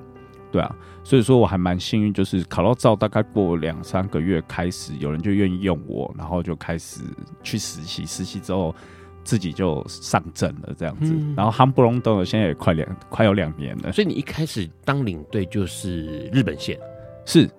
[0.52, 7.02] 对啊，所以说我还蛮幸运，就是考到照，大概过两三个月开始，有人就愿意用我，然后就开始
[7.42, 8.06] 去实习。
[8.06, 8.76] 实习之后。
[9.24, 13.92] 自己就上阵了，这样子，嗯、然后夯不隆咚，现在也快两快有两年了。
[13.92, 16.78] 所以你一开始当领队就是日本线，
[17.26, 17.50] 是？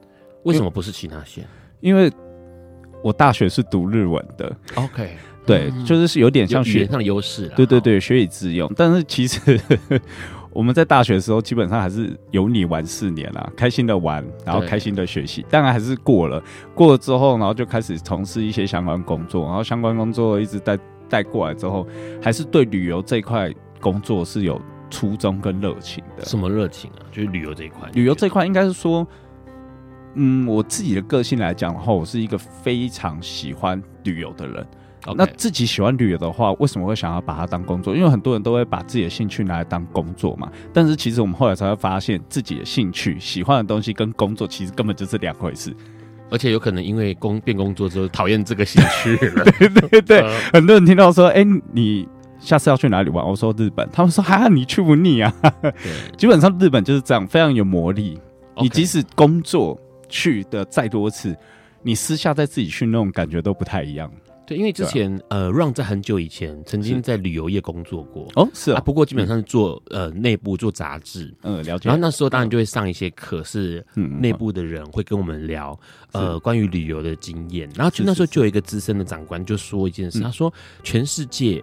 [0.45, 1.47] 为什么不是其他线？
[1.81, 2.11] 因为
[3.03, 4.57] 我大学是读日文的。
[4.75, 7.47] OK，对，嗯、就是是有点像学语言上的优势。
[7.55, 8.69] 对对对，学以致用。
[8.77, 9.61] 但是其实
[10.51, 15.47] 我们在大学的时候，基本上还是有你玩四年啦，开心的玩，然后开心的学习。
[15.49, 16.43] 当然还是过了，
[16.75, 20.79] 过了之后，然后就开始从事一些相关工作，然后相关工作一直在。
[21.13, 21.87] 带过来之后，
[22.23, 26.25] 还是对旅游这一块工作是有初衷跟热情的。
[26.25, 27.05] 什么热情啊？
[27.13, 27.87] 就是旅游这一块。
[27.93, 29.07] 旅游这一块应该是说，
[30.15, 34.67] 嗯，我自己的个性来讲的话，我是一个非常喜欢旅游的人。
[35.05, 35.15] Okay.
[35.17, 37.95] 那自己喜欢旅游的话，为什么会想要把它当工作？
[37.95, 40.51] 因为很多人都会把自己的兴趣拿来当工作嘛。
[40.73, 45.75] 但是其实我们后来才会发现，自己的兴趣、喜欢的东西跟工作其实根本就是两回事。
[46.33, 49.45] 而且有可能因为工变工作之后讨厌这个兴趣了。
[49.45, 52.09] 对 对对，呃、很多人听到说：“哎、欸，你
[52.41, 55.73] 下次要去哪里玩？”我说：“日本。”他们说：“哈，你去不腻啊？”对，
[56.17, 58.19] 基本上日本就是这样，非常有魔力。
[58.57, 61.37] 你即使工作去的再多次，
[61.83, 64.11] 你私下再自己去那种感觉都不太一样。
[64.45, 71.89] 对，因为之前、啊、呃，Run 在很久以前曾经在旅游业工作过哦，是啊，不过基本上是做、嗯、呃内部做杂志，嗯，了解。
[71.89, 75.79] 然后那时候当然就会上一些课，是内部的人会跟我们聊、
[76.13, 77.71] 嗯、呃关于旅游的经验。
[77.75, 80.53] 然后就那时候就有一个资深的长官就说一件事，他说
[80.83, 81.63] 全世界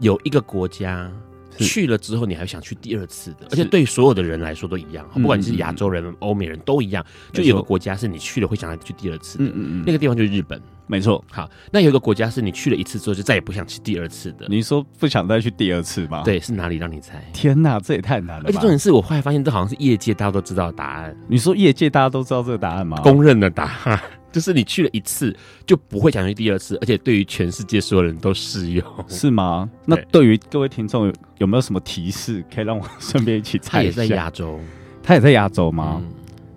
[0.00, 1.12] 有一个国家。
[1.58, 7.04] 去了之后，你还想去第二次的，而且对所有的人来说都一样，不管你是亚洲人、欧美人都一样。
[7.32, 11.24] 就有个国家是你去了会想要去第二次的，嗯嗯嗯，那个地方就是日本，没错。
[11.30, 14.46] 好，那有一个国家是你去了一次之后就再也不想去第二次的。
[14.48, 16.22] 你说不想再去第二次吗？
[16.24, 16.76] 对，是哪里？
[16.76, 17.22] 让你猜。
[17.32, 18.44] 天哪，这也太难了。
[18.46, 21.16] 而且重点是我后来发现，这好像是业界大家都知道的答案。
[21.28, 22.98] 你说业界大家都知道这个答案吗？
[23.02, 24.00] 公认的答案。
[24.34, 29.70] 就是你去了一次就不会想去第二次，而且对于全世界所有人都适用，是吗？
[29.86, 33.96] 那对于各位听众有，有没有什么提示可以让我顺便一起猜一下？
[33.96, 34.60] 他也在亚洲，
[35.02, 36.02] 他也在亚洲吗？
[36.02, 36.10] 嗯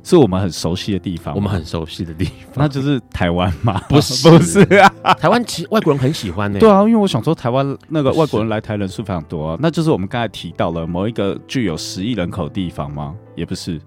[0.10, 3.78] 是我们很熟悉的地方，我们很熟悉的地方， 那就是台湾嘛？
[3.92, 4.62] 不是，不是
[5.04, 5.14] 啊！
[5.16, 6.58] 台湾其实外国人很喜欢呢。
[6.58, 9.58] 对啊，因为我想说，台湾那个外国人来台人数非常多啊。
[9.60, 13.14] 那就是我们刚才提到了某一个具有十亿人口的地方吗？
[13.36, 13.82] 也不是，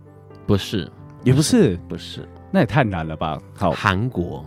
[0.47, 0.87] 不是，
[1.25, 3.39] 也不是，不是，那也太难了吧？
[3.57, 4.45] 好，韩国。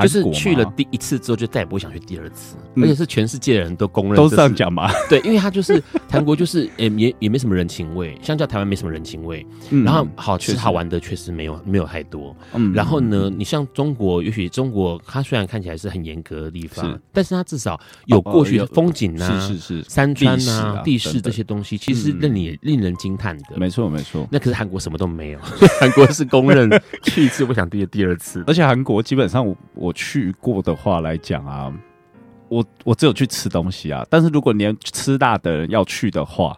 [0.00, 4.90] 就是去了第一次之后，就再也不会想去第二次，嗯、而且是全世界的人都公认，都是这样讲嘛？
[5.08, 9.46] 对，因为他就是韩国，就是也也也没什么人情味，相较台湾没什么人情味。
[9.70, 12.34] 嗯、然后好吃好玩的确实没有没有太多。
[12.54, 23.56] 嗯，然后呢，你像中国，也许中国它虽然看起来是很严格的地方，是但是它至少有过去的风景啊，是是是，山川啊，地势这些东西，其实令你令人惊叹的。
[23.56, 25.38] 没错没错，那可是韩国什么都没有，
[25.78, 26.70] 韩国是公认
[27.04, 29.56] 去一次不想第第二次，而且韩国基本上我。
[29.82, 31.74] 我去过的话来讲啊，
[32.48, 34.06] 我我只有去吃东西啊。
[34.08, 36.56] 但是如果连吃辣的人要去的话，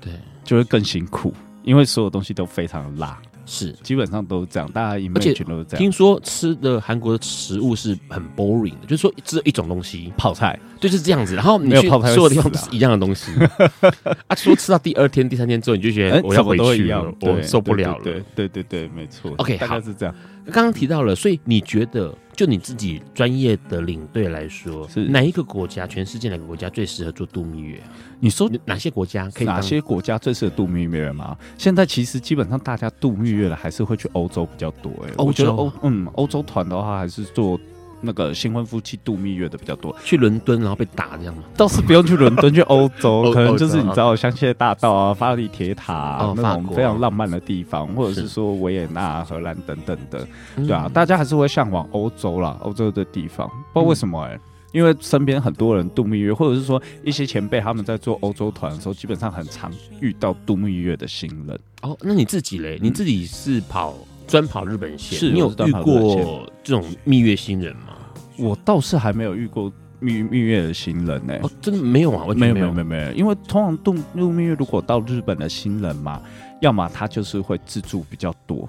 [0.00, 0.12] 对，
[0.44, 3.20] 就会更辛苦，因为所有东西都非常辣。
[3.46, 5.78] 是，基本上都是这样，大家一面全都是这样。
[5.78, 11.34] 听说吃的韩国的食物是很 boring 的，就是说只有一种东西，泡菜，就是这样子。
[11.34, 13.32] 然后你去所有地方都是一样的东西。
[14.28, 18.04] 啊，说吃到第二天、第三天之后，你就觉得我要回去了，我受不了了。
[18.04, 19.32] 对对对对，没错。
[19.38, 20.14] OK，大概是这样。
[20.50, 27.80] 刚刚提到了，所以你觉得，就你自己专业的领队来说，是哪一个国家，全世界哪个国家最适合做度蜜月？
[28.18, 29.46] 你说哪些国家可以？
[29.46, 31.36] 哪些国家最适合度蜜月吗？
[31.56, 34.90] 现在其实基本上大家度蜜月的还是会去欧洲比较多。
[35.06, 37.58] 哎，欧洲，欧嗯，欧洲团的话还是做。
[38.00, 41.42] 那个新婚夫妻度蜜月的比较多，去伦敦然后被打这样吗？
[41.56, 54.40] 倒是不用去伦敦，去欧洲， 可能就是你知道香榭大道啊、巴黎铁塔、啊、那种非常浪漫的地方，或者是说维也纳、荷兰等等的，对啊，大家还是会向往欧洲啦，欧洲的地方，不知道为什么哎、欸，
[54.72, 61.58] 因为身边很多人度蜜月，或者是说一些前辈他们在做欧洲团的时候，基本上很常遇到度蜜月的新人。
[61.82, 62.78] 哦，那你自己嘞？
[62.80, 63.94] 你自己是跑
[64.30, 67.96] 专跑日本线，是你有遇过这种蜜月新人吗？
[68.38, 71.40] 我倒是还没有遇过蜜蜜月的新人呢、欸。
[71.42, 76.22] 哦，真的没有啊，完全没有，没有，没有，因为通常度度蜜月，如果到日本的新人嘛，
[76.60, 78.68] 要么他就是会自助比较多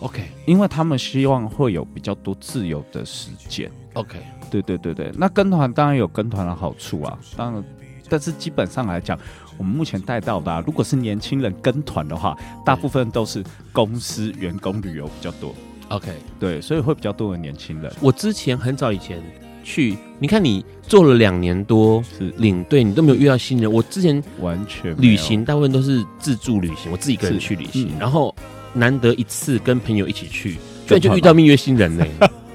[0.00, 4.18] ，OK，因为他们希望会有比较多自由的时间，OK，
[4.50, 7.64] 对对对对，那跟团当然有跟团的好处啊，当然，
[8.10, 9.18] 但是基本上来讲，
[9.58, 15.54] 我们目前带到的、啊，如果是年轻人跟团的话，大部分都是公司员工旅游比较多。
[15.88, 17.92] OK，对，所以会比较多的年轻人。
[18.00, 19.22] 我之前很早以前
[19.64, 23.70] 去，你看你做了两年多是领队，你都没有遇到新人。
[23.70, 28.34] 我之前完全旅行大部分都是自助旅行，我自己一个人去旅行，嗯、然后
[28.74, 30.52] 难得一次跟朋友一起去，
[30.86, 32.06] 居然就遇到蜜月新人呢、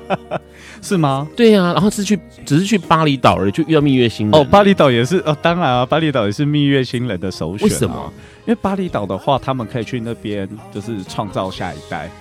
[0.08, 0.40] 欸，
[0.84, 1.28] 是吗？
[1.36, 4.40] 对呀、啊，然后是去只是去巴厘岛而已，就遇到蜜月新人。
[4.40, 7.72] 哦，巴厘岛也是哦，当然啊，巴厘岛也是蜜月新人的首选、啊。
[7.72, 8.14] 为什么？
[8.46, 12.12] 因为巴厘岛的话，他们可以去那边，就是创造下一代。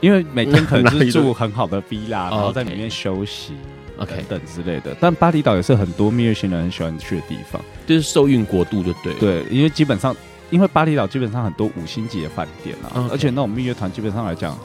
[0.00, 3.54] 因为每天可能是住很好的 villa， 然后在里面休息
[3.98, 4.94] ，OK 等之类的。
[5.00, 9.14] 但巴厘岛也是很多蜜月新人很喜欢去的地方，就是受孕国度，就对。
[9.14, 10.14] 对，因为基本上，
[10.50, 14.56] 因为巴厘岛基本上很多五星级的饭店啊.而且那种蜜月团基本上来讲，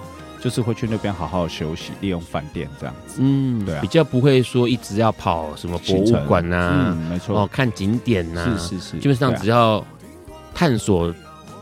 [0.42, 3.20] 就是会去那边好好休息，利用饭店这样子。
[3.20, 9.86] 嗯，对啊，比较不会说一直要跑什么博物馆啊，嗯，没错，哦，看景点呐，是是是，基本上只要
[10.54, 11.14] 探索。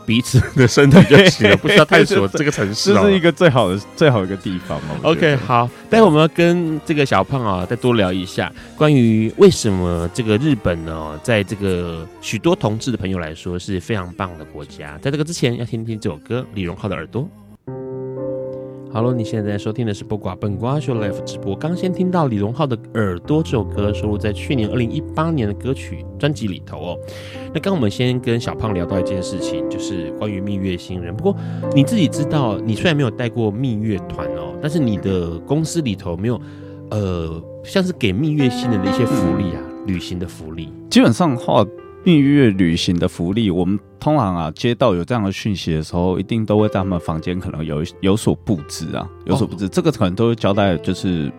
[0.06, 4.96] 彼此的身体就行了，不需要探索这个城市， 这是一个最好的、最好一个地方嘛。
[5.04, 14.98] OK，好，待会我们要跟这个小胖啊，再多聊一下关于为什么这个日本呢，在这个许多同志的朋友来说是非常棒的国家。
[15.00, 17.28] 在这个之前，要听听这首歌，李荣浩的耳朵。
[18.92, 21.54] Hello，你现在收听的是不瓜笨瓜秀 Live 直播。
[21.54, 26.98] 刚先听到李荣浩的《耳朵》这首歌，收录在去年二零一八年的歌曲专辑里头哦。
[27.54, 31.14] 那刚我们先跟小胖聊到一件事情，就是关于蜜月新人。
[31.14, 31.36] 不过
[31.72, 36.40] 你自己知道，你虽然没有带过蜜月团哦，但是你的公司里头没有
[36.90, 40.68] 呃，像是给蜜月新人的一些福利啊，旅行的福利。
[40.90, 41.64] 基本上的话。
[42.02, 49.66] 蜜月旅行的福利，我们通常啊接到有这样的讯息的时候，一定都会在他们房间可能有有所布置啊，有所布置。
[49.66, 51.30] 哦、这个可能都会交代，就是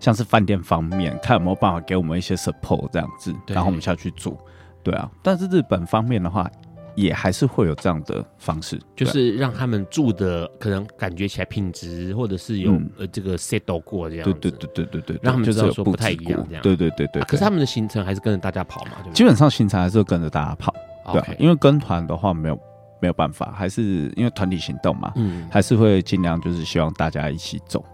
[0.00, 4.36] 像是饭店方面，看有没有办法给我们一些 support 这样子，对然后我们下去住。
[4.82, 6.50] 对啊，但是日本方面的话。
[6.96, 14.24] 也还是会有这样的方式，就是让他们住的可能感觉起来品质，或者是有呃这个 settle 过这样。
[14.24, 16.62] 对对对对对对，让他们知道说不太一样这样。
[16.62, 17.22] 对对对对。
[17.22, 18.92] 可是他们的行程还是跟着大家跑嘛？
[19.14, 20.74] 基本上行程还是跟着大家跑。
[21.12, 22.58] 对，因为跟团的话没有
[23.00, 27.84] 没有办法，还是因为团体行动嘛，嗯，还是会尽量就是希望大家一起走。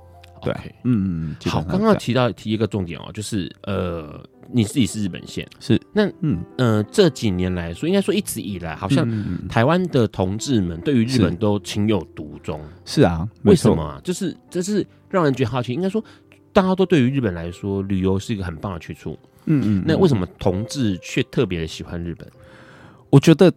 [0.41, 0.53] 对
[0.83, 4.21] 嗯嗯，好，刚刚提到提一个重点哦，就是呃，
[4.51, 9.07] 你自己是日本线，是那嗯呃这几年来说，应该说一直以来，好像
[9.49, 12.61] 台湾的同志们对于日本都情有独钟。
[12.85, 14.01] 是啊，为什么啊？
[14.03, 15.73] 就是这是让人觉得好奇。
[15.73, 16.03] 应该说，
[16.53, 19.19] 大家都对于日本来说，旅游是一个很棒的去处。
[19.47, 22.29] 嗯嗯，那为什么同志却特别的喜欢日本？
[23.11, 23.53] 我觉得，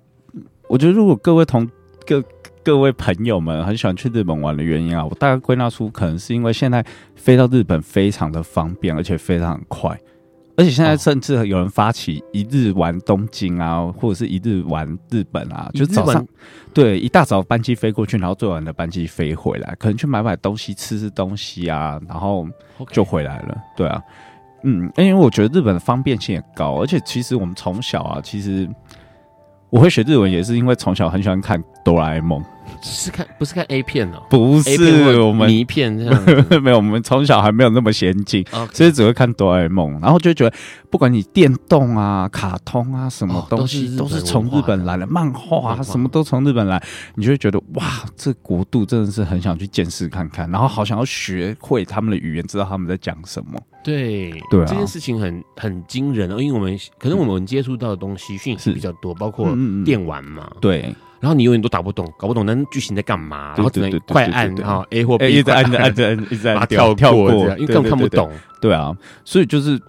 [0.67, 1.69] 我觉得如果各位同
[2.05, 2.23] 各。
[2.65, 6.83] 各位朋友们很喜欢去日本玩的原因啊，我大概归纳出可能是因为现在
[7.15, 9.95] 飞到日本非常的方便，而且非常快，
[10.58, 16.26] 而且现在甚至有人发起一日玩东京啊，或者是一日玩日本啊，就早上
[16.74, 22.47] 对一大早班机飞过去，然后最晚的班机飞回来，可能去买买东西吃吃东西啊，然后
[22.91, 23.58] 就回来了。
[23.76, 24.01] 对啊，
[24.64, 28.70] 嗯，因为我觉得日本的方便性也高，而且其实我们从小啊，其实
[29.76, 32.41] 我会学日文也是因为从小很喜欢看哆啦 A 梦。
[32.82, 36.23] 是看不是看 A 片哦，不是我们迷片这样，
[36.63, 40.55] 没有，我们从小还没有那么先进.所以只会看哆啦 A 梦，然后就觉得
[40.89, 46.82] 不管你电动啊、卡通啊什么东西，都是从日本来的，漫画啊什么都从日本来，
[47.15, 47.84] 你就会觉得哇，
[48.15, 53.59] 这国度真的是很想去见识看看，然后好想要学会他们的语言，知道他们在讲什么。
[53.86, 59.55] 对对啊，这件事情很很惊人哦，因为我们可能我们接触到的东西讯息比较多，包括
[59.86, 60.93] 电玩嘛，对。
[61.21, 68.31] 然后你永远都打不懂，搞不懂那剧情在干嘛，然后只能快按哈 A 或 B，一直按着按着按，一直按 跳跳过因为根本看不懂。
[68.61, 69.79] 对啊，所以就是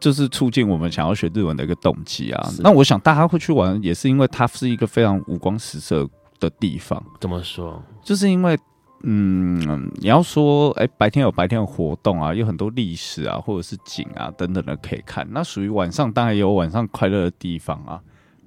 [0.00, 2.50] 就是促进我们想要学日文的一个动机啊。
[2.58, 6.08] 那我想大家会去玩，也是因为它是一个非常五光十色
[6.40, 7.00] 的地方。
[7.20, 7.80] 怎么说？
[8.02, 8.58] 就是因为
[9.02, 15.26] 嗯，你要说哎，白天有白天的活动啊，有很多历史啊，或者是景啊等等的可以看。
[15.30, 18.00] 那属于晚上，当然也有晚上快乐的地方啊。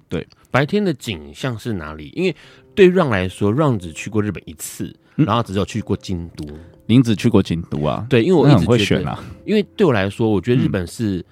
[0.09, 2.11] 对，白天的景象是哪里？
[2.15, 2.35] 因为
[2.73, 6.45] 对 Ron 来说，Ron 只去过日本一次，嗯、然后只有去过京都。
[6.85, 8.07] 您只去过京都啊？
[8.09, 9.21] 对，因为我一直会选啊。
[9.45, 11.23] 因为对我来说，我觉得日本是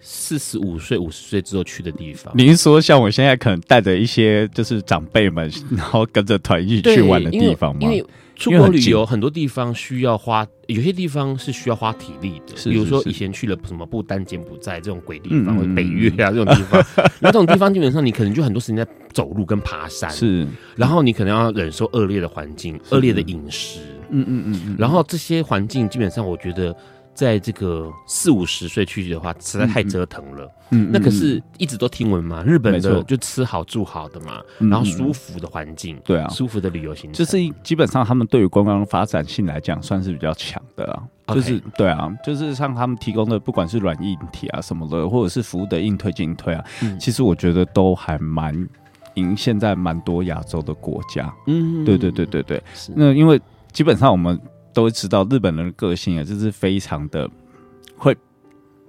[0.00, 2.32] 四十五岁、五十岁之后去的地方。
[2.36, 7.80] 您说像我现在可能带着一些就是长辈们，然后跟着团一起去玩的地方吗？
[7.82, 8.06] 因为
[8.40, 12.54] 出国旅游很多地方需要花，有些地方是需要花体力的。
[12.70, 16.82] 比如说以前去了什么不丹、柬埔寨这种鬼地方，或者北越啊这种地方，
[17.20, 20.10] 那这种地方基本上你可能就很多时间在走路跟爬山。
[20.10, 23.80] 是，然后你可能要忍受恶劣的环境、恶劣的饮食。
[24.08, 26.74] 嗯嗯嗯，然后这些环境基本上我觉得。
[27.20, 30.50] 在这个四五十岁去的话，实在太折腾了。
[30.70, 41.02] 嗯，那可是一直都听闻嘛，日本的就吃好住好的嘛，然后舒服的环境，对啊，舒服的旅游行程，就是基本上他们对于观光发展性来讲，算是比较强的啊。
[41.34, 46.64] 就是对啊，就是像他们提供的，不管是软硬体啊什么的，或者是服务的硬推进退啊，
[46.98, 48.66] 其实我觉得都还蛮
[49.14, 51.30] 赢现在蛮多亚洲的国家。
[51.46, 52.62] 嗯，对对对对对。
[52.96, 53.38] 那因为
[53.72, 54.40] 基本上我们。
[54.72, 57.28] 都会知道日本人的个性啊，就是非常的
[57.96, 58.16] 会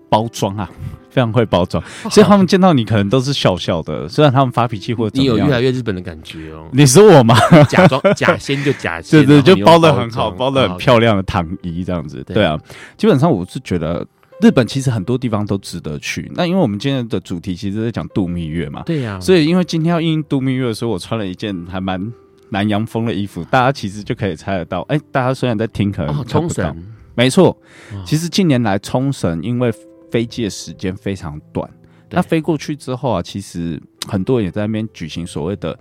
[0.10, 0.70] 包装啊，
[1.10, 4.08] 非常会包装，所以他们见到你可能都是笑笑的。
[4.10, 6.68] 虽然他们发脾气或者怎么样，你有越来越日本的感觉哦。
[6.74, 7.36] 你说我吗？
[7.70, 12.24] 假装 假仙就假仙，对对，就包的很好，包的很漂亮的糖衣这样子。
[12.26, 12.60] 对啊，
[12.98, 14.06] 基本上我是觉得
[14.42, 16.30] 日本其实很多地方都值得去。
[16.36, 19.20] 那因为我们今天的主题其实在讲度蜜月嘛，对呀。
[19.20, 22.12] 所以因为今天要应度蜜月，所以我穿了一件还蛮。
[22.52, 24.82] 南洋风的衣服，大家其实就可以猜得到。
[24.82, 26.70] 哎、欸，大家虽然在听，可能猜不到。
[26.70, 26.76] 哦、
[27.16, 27.58] 没错，
[28.06, 29.72] 其实近年来冲绳因为
[30.12, 31.70] 飞机的时间非常短，
[32.10, 35.80] 那飞过去之后啊，其实很多人也在那边举行所谓的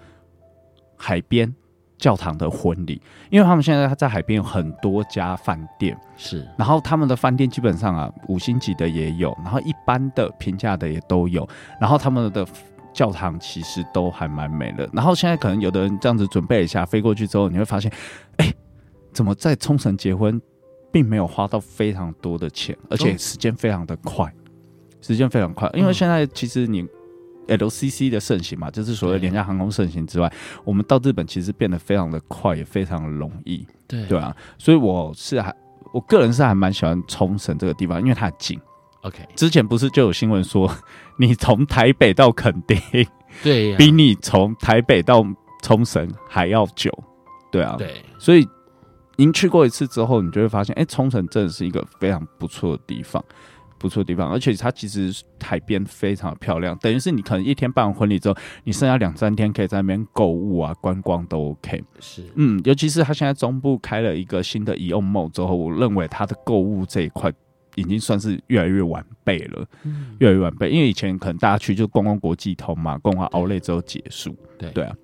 [0.96, 1.52] 海边
[1.98, 11.48] 教堂的婚礼，因为他们现在在海边有很多家饭店，是，然后他们的饭店基本上啊，五星级的也有，然后一般的平价的也都有，
[11.80, 12.46] 然后他们的。
[12.92, 17.90] 教堂其实都还蛮美的，然后现在可能有的人这样子准备一下飞过去之后，你会发现，
[18.36, 18.54] 哎、欸，
[19.12, 20.40] 怎么在冲绳结婚，
[20.92, 24.32] 并没有花到非常多的钱，而且时间非常的快，
[25.00, 26.86] 时间非常快，因为现在其实你
[27.48, 30.32] LCC 的盛行嘛，就是所谓廉价航空盛行之外，
[30.64, 34.06] 我们到日本其实变得非常的快，也非常的容易，对。
[34.06, 35.54] 对啊，所以我是还
[35.92, 38.60] 我个人是还蛮喜欢冲绳这个地方，因为它很近。
[39.02, 40.70] OK，之前不是就有新闻说，
[41.20, 42.80] 你从台北到垦丁，
[43.42, 45.22] 对、啊，比你从台北到
[45.62, 46.90] 冲绳还要久，
[47.52, 48.48] 对啊，对，所以
[49.16, 53.22] 您去过一次之后，你就会发现，哎、欸，冲绳真的是一个非常不错的地方，
[53.76, 55.14] 不错的地方，而且它其实
[55.44, 67.30] 海边非常的漂亮，等于是你可能一天办完婚礼之后，你剩下两三天可以在那边购物啊、观光都 OK，是，嗯，尤其是它现在中部开了一个新的 AEON Mall 之后，我认为它的购物这一块。
[67.76, 70.70] 已经算是越来越完备了，嗯、越来越完备。
[70.70, 74.34] 因为以前可能大家去就逛逛国际通嘛，逛完 Outlet 之后结束。
[74.58, 74.94] 对对啊，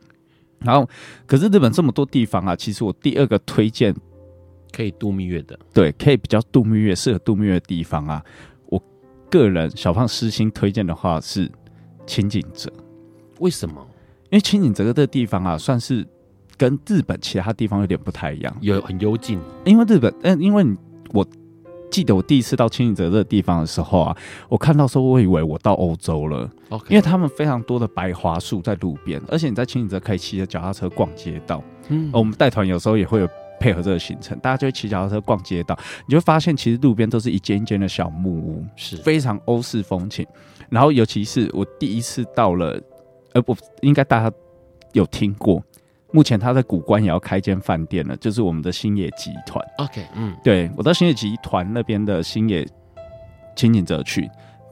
[0.59, 0.89] 然后，
[1.27, 3.95] 可是日本这么多地方啊，其实我第二个推荐
[4.73, 8.23] 可以度蜜月的，对，可以比较度蜜月、适合度蜜月的地方啊，
[8.67, 8.83] 我
[9.31, 11.51] 个人小胖私心推荐的话是
[12.07, 12.73] 轻井泽。
[13.39, 13.87] 为什么？
[14.31, 16.07] 因为轻井泽这个地方啊，算是
[16.57, 19.39] 跟日本其他地方有点不太一样，有很幽静。
[19.65, 20.77] 因为日本，嗯，因为你
[21.13, 21.27] 我。
[21.91, 24.17] 记得我第一次到轻井泽这个地方的时候啊，
[24.49, 26.51] 我看到时候我以为我到欧洲了.
[26.89, 31.63] 因为他们非常多的白桦树在路边，而且你在轻井泽可以骑着脚踏车逛街道。
[31.89, 33.29] 嗯，我们带团有时候也会有
[33.61, 40.27] 配合这个行程，大家就会骑脚踏车逛街道，你就会发现其实路边都是一间一间的小木屋，是非常欧式风情。
[40.69, 42.79] 然后尤其是我第一次到了，
[43.33, 44.37] 呃，不，应该大家
[44.93, 45.63] 有听过。
[46.13, 49.65] 目前他在古关也要开间饭店了，就是我们的星野集团。
[49.79, 52.67] OK，嗯，对，我到星野集团那边的星野
[53.55, 54.31] 轻井泽去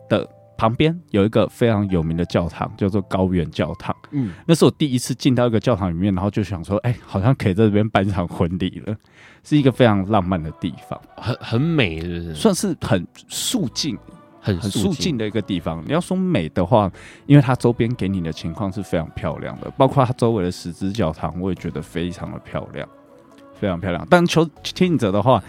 [0.09, 0.27] 的
[0.57, 3.95] 旁边有一个非常有名的教堂，叫做高原教堂。
[4.13, 8.97] 嗯，那是我第一次进到一个教堂里面，然后就想说，哎、欸，好像可以在这边办一场婚礼了，
[9.43, 13.99] 是一个非常浪漫的地方，很很美是不是，算是很肃静。
[14.45, 15.83] 很很肃静的一个地方。
[15.87, 16.91] 你要说美的话，
[17.25, 22.87] 因为它周边给你的情况是非常漂亮的，包括它周围的十字教堂，我也觉得非常的漂亮，
[23.59, 24.07] 非常漂亮。
[24.11, 25.43] 但求听者的话，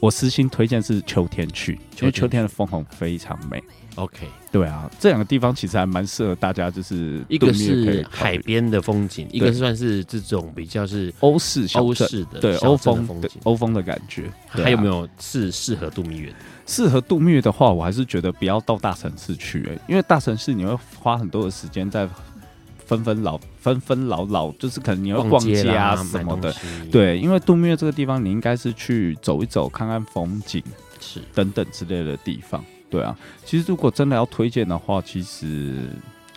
[0.00, 3.62] 我私心推荐是秋天去，因为秋天的枫红非常美。
[3.96, 14.30] OK，对啊，这两个地方其实还蛮适合大家，就是一个是海边的风景，一个算是这种比较是欧式欧式的对欧风风景欧风的感觉。
[14.48, 16.36] 还有没有是适合度蜜月的？
[16.66, 22.08] 适合度蜜月的话，我还是觉得不要到大城市去，欸，因为大城市你会花很多的时间在
[22.86, 26.52] 纷纷扰纷纷扰扰，就是可能你要逛街啊什么的。
[26.90, 30.62] 对，因为度蜜月这个地方，你应该是去走一走，看看风景，
[31.00, 32.64] 是等等之类的地方。
[32.88, 35.90] 对啊，其实如果真的要推荐的话，其实。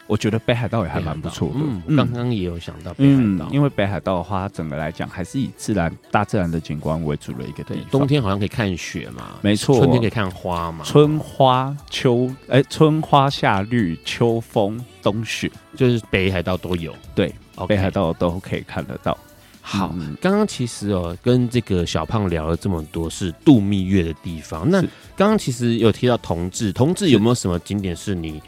[0.06, 1.56] 我觉得北海道也还蛮不错的。
[1.88, 7.90] 嗯，刚刚也有想到北海道，嗯，因为北海道的话，整个来讲还是以自然、大自然的景观为主的一个地方。
[7.90, 9.78] 冬天好像可以看雪嘛，没错。
[9.78, 16.94] 春天可以看花嘛，春花秋哎，春花夏绿，秋风冬雪，就是北海道都有。
[17.16, 17.34] 对，
[17.68, 19.18] 北海道都可以看得到。
[19.62, 24.70] 好，刚刚其实哦，跟这个小胖聊了这么多是度蜜月的地方。
[24.70, 24.82] 那
[25.16, 28.42] 刚刚其实有提到同志，同志有没有什么景点是你？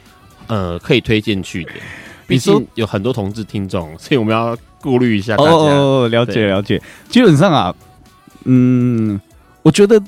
[0.48, 1.72] 呃，可以推荐去的，
[2.28, 5.52] 毕竟有很多同志听众，所以我们要顾虑一下大家。
[5.52, 6.82] 哦，了解了解。
[7.10, 7.76] 基本上啊，
[8.44, 9.20] 嗯，
[9.64, 10.00] 我觉得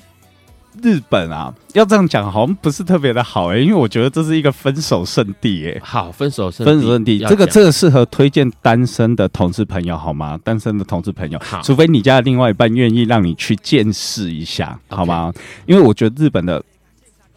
[0.84, 5.82] 日本啊，要这样讲好像不是特别的好哎、欸，因为我觉得这是一个分手圣地哎。
[5.84, 10.40] 好，分手圣分手圣地，这个这个适合推荐单身的同志朋友好吗？
[10.44, 15.34] 单身的同志朋友，好，除非你家的另外一半愿意让你去见识一下，好吗.
[15.66, 16.64] 因为我觉得日本的。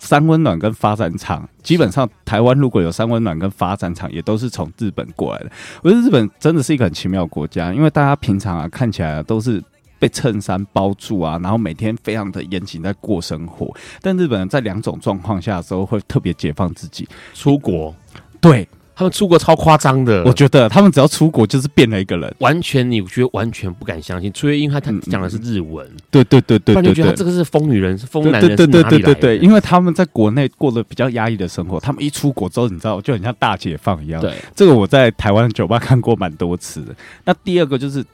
[0.00, 5.52] 三温暖跟发展场，基本上台湾如果有三温暖跟发展场，也都是从日本过来的。
[5.82, 9.62] 我觉得日本真的是一个很奇妙的国家，因为大家平常啊看起来啊都是
[9.98, 13.72] 被衬衫包住啊，然后每天非常的严谨在过生活。
[14.00, 17.94] 但日本人在两种状况下的时候会特别解放自己，出国，
[18.40, 18.66] 对。
[19.00, 34.20] 他们出国超夸张的，我觉得他们只要出国就是变了一个人，完全你觉得完全不敢相信，除非因为他他讲的是日文，对对对对，就觉得这个是疯女人，是疯男人，对对对对对，因为他们在国内过得比较压抑的生活，他们一出国之后，你知道就很像大解放一样。
[34.20, 36.94] 对，这个我在台湾的酒吧看过蛮多次的。
[37.24, 38.04] 那第二个就是，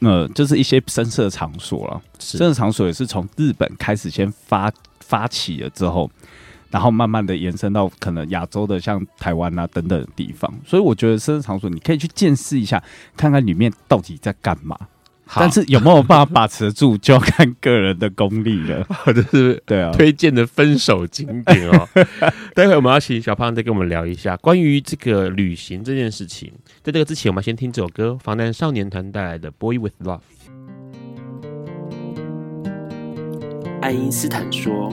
[0.00, 4.70] 呃，就是一些深色场所了，深色场所也是从日本开始先发
[5.00, 6.10] 发起了之后。
[6.70, 12.82] 然后慢慢的延伸到可能亚洲的像台湾啊等等的地方，所以我觉得生日场所你可以去见识一下，
[13.16, 14.76] 看看里面到底在干嘛。
[15.34, 18.86] 但是有没有办法把持住，就要看个人的功力了。
[18.88, 21.88] 好的，是对啊，推荐的分手景点哦。
[22.54, 26.52] 待会我们要请小胖再跟我们聊一下关于这个旅行这件事情。
[26.84, 30.20] 在这个之前，我们先听这首歌，防弹少年团带来的《Boy with Love》。
[33.82, 34.92] 爱因斯坦说。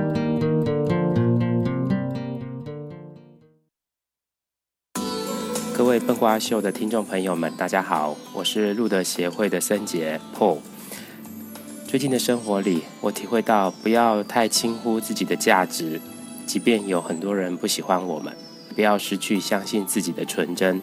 [5.91, 10.59] 位笨瓜秀的听众朋友们，大家好，我是路德协会的森杰 Paul。
[11.85, 15.99] 最近的生活里，我体会到不要太轻忽自己的价值，
[16.45, 18.33] 即便有很多人不喜欢我们，
[18.73, 20.81] 不要失去相信自己的纯真。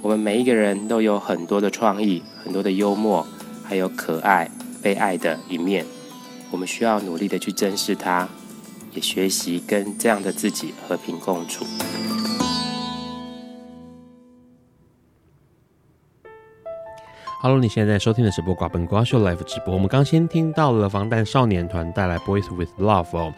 [0.00, 3.26] 我们每一个人都有很多的创意，很多的幽默，
[3.62, 4.50] 还有可爱、
[4.80, 5.84] 被爱的一面。
[6.50, 8.26] 我们需要努力的去珍视它，
[8.94, 11.66] 也学习跟这样的自己和平共处。
[17.46, 19.72] Hello，你现在在收听的是播瓜本瓜秀 Live 直播。
[19.72, 23.32] 我们刚先听到了防弹少年团带来《Boys with Love》哦。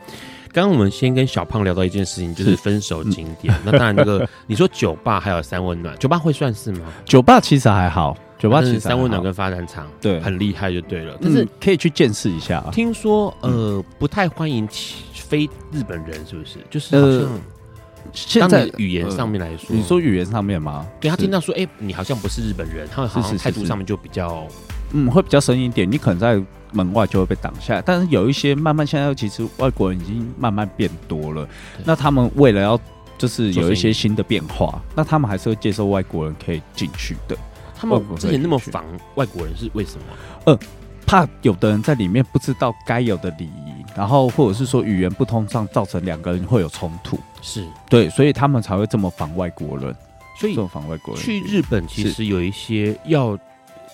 [0.51, 3.53] 刚刚我们先跟小胖聊到一件事情，就是分手经典。
[3.53, 6.87] 嗯、那当然，那个你说酒吧还有三温暖，酒吧会算是吗？
[7.05, 11.15] 酒吧其实还好，酒吧其实三温暖跟发展场对很厉害就对了。
[11.21, 12.61] 但是可以去见识一下。
[12.61, 14.67] 啊听说呃不太欢迎
[15.13, 16.57] 非日本人，是不是？
[16.71, 17.21] 就是好像。
[17.35, 17.41] 呃
[18.13, 20.87] 现在语言上面来说，呃、你说语言上面吗？
[21.01, 24.47] 对他听到说，哎、欸，你好像不是日本人，他好像态度上面就比较，
[24.93, 25.91] 嗯，会比较生硬一点。
[25.91, 26.43] 你可能在
[26.73, 31.49] 门外就会被挡下来，但是有一些慢慢现在其实外国人已经慢慢变多了。
[31.85, 32.79] 那他们为了要
[33.17, 37.37] 就是有一些新的变化，那他们还是会接受外国人可以进去的。
[37.77, 38.85] 他们之前那么防
[39.15, 40.05] 外国人是为什么？
[40.47, 40.59] 呃，
[41.07, 43.79] 怕有的人在里面不知道该有的礼仪。
[43.97, 49.95] 然后，或者是说语言不通畅造成两个人会有冲突，是对，所以他们才会这么防外国人。
[50.39, 53.37] 所以这么防外国人去日本，其实有一些要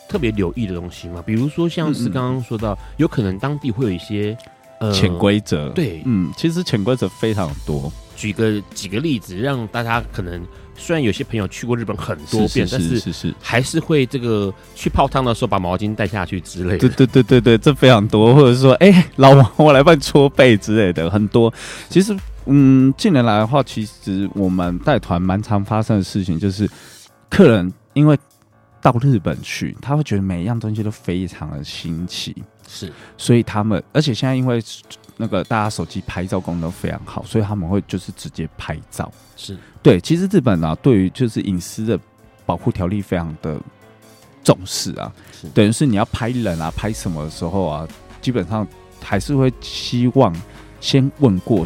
[0.09, 4.37] 特别留意的东西嘛，比如说像是刚刚说到，有可能当地会有一些
[4.79, 5.71] 呃潜规则。
[5.71, 7.91] 对，嗯，其实潜规则非常多。
[8.15, 10.47] 举个几个例子，让大家可能。
[10.77, 16.79] 虽然有些朋友去过日本很多遍，但是还是会这个去泡汤的时候把毛巾带下去之类的。
[16.79, 21.55] 对对对对对，这非常多，或者说，哎、欸，老王，我来帮你搓背之类的，很多。
[21.89, 22.13] 其实，
[22.47, 26.69] 嗯，近年来的话，其实我们带团蛮常发生的事情，就是
[27.31, 28.19] 客人因为
[28.81, 32.35] 到日本去，他会觉得每一样东西都非常的新奇，
[32.67, 34.63] 是，所以他们，而且现在因为。
[35.17, 39.09] 那个大家手机拍照功能非常好，所以他们会就是直接拍照。
[39.37, 41.97] 是对，其实日本啊，对于就是隐私的
[42.45, 43.57] 保护条例非常的
[44.43, 45.13] 重视啊。
[45.31, 47.87] 是，等于是你要拍人啊，拍什么的时候啊，
[48.21, 48.67] 基本上
[49.01, 50.35] 还是会希望
[50.81, 51.65] 先问过，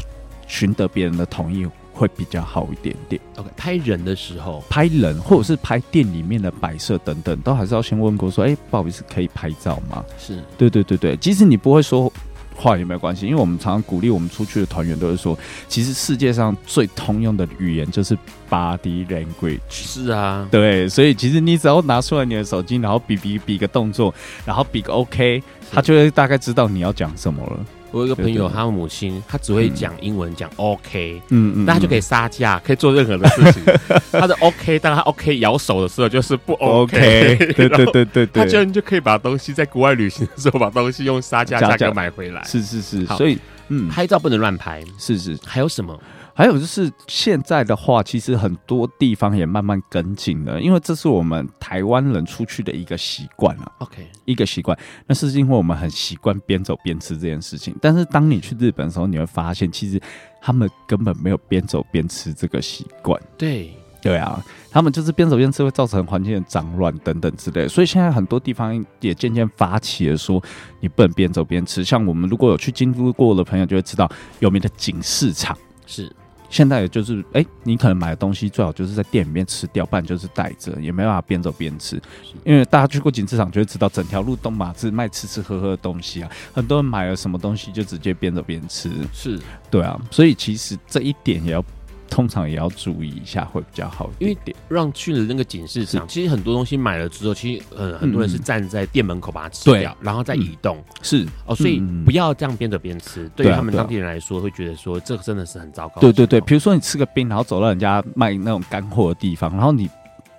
[0.48, 3.20] 寻得别人的同意会比较好一点点。
[3.36, 10.04] OK，拍人的时候，拍人或者是拍店里面的摆设等等，都还是要先问过，说，哎、欸，不好意思，可以拍照吗？
[10.18, 12.12] 是对对对对，即使你不会说。
[12.60, 15.38] 话也没有关系，因为我们常常鼓励我们出去的团员都是说，
[15.68, 18.18] 其实世界上最通用的语言就是
[18.50, 19.60] body language。
[19.70, 24.12] 是啊，对，所以其实你只要拿出来你的手机，然后比比比个动作，
[24.44, 25.40] 然后比个 OK，
[25.70, 27.64] 他就会大概知道你要讲什么了。
[27.90, 33.62] 我有一个朋友，他母亲，他只会讲英文，讲 OK，嗯嗯，那他就可以杀价，可以做任何的事情。
[34.12, 37.36] 他的 OK，当他 OK 摇手的时候，就是不 OK。
[37.56, 42.42] 对对对对对，他居然就可以把东西在国外旅行的时候，把东西用杀价价格买回来。
[42.44, 44.82] 是是是，所以嗯，拍照不能乱拍。
[44.98, 45.98] 是是，还有什么？
[46.38, 53.72] 还有就是现在的话，其实很多地方也慢慢跟进了，因为这是我们台湾人出去的一个习惯了。
[53.78, 54.78] OK，一个习惯，
[55.08, 57.74] 那是因为我们很习惯边走边吃这件事情。
[57.82, 60.00] 但是当你去日本的时候，你会发现，其实
[60.40, 63.20] 他们根本没有边走边吃这个习惯。
[63.36, 67.68] 对，对啊，他们就是边走边吃会造成环境的脏乱等等之类的。
[67.68, 70.40] 所以现在很多地方也渐渐发起了说，
[70.78, 71.82] 你不能边走边吃。
[71.82, 74.08] 像我们如果有去京都过的朋友就会知道，
[74.38, 76.08] 有名的锦市场是。
[76.48, 82.00] 现在也就是，哎、欸，你可能买的东西最好就是在店里面吃掉，不然就是带着，也没办法边走边吃。
[82.44, 88.90] 因为大家去过锦市场就会知道，整条路都马是卖吃吃喝喝的东西啊，很多人买了什么东西就直接边走边吃。
[89.12, 89.38] 是，
[89.70, 91.64] 对啊，所以其实这一点也要。
[92.10, 94.56] 通常也要注意一下，会比较好一点，点。
[94.56, 100.82] 因为让去了那个警示场，其实很多东西买了之后，其实呃很多人是站在店门口把它吃掉，然后再移动。
[101.02, 103.28] 是哦，所以不要这样边走边吃。
[103.36, 106.00] 对于他们当地人来说，会觉得说这个真的是很糟糕。
[106.00, 109.88] 对对对，比如说你吃个冰，然后走到人家卖那种干货的地方，然后你。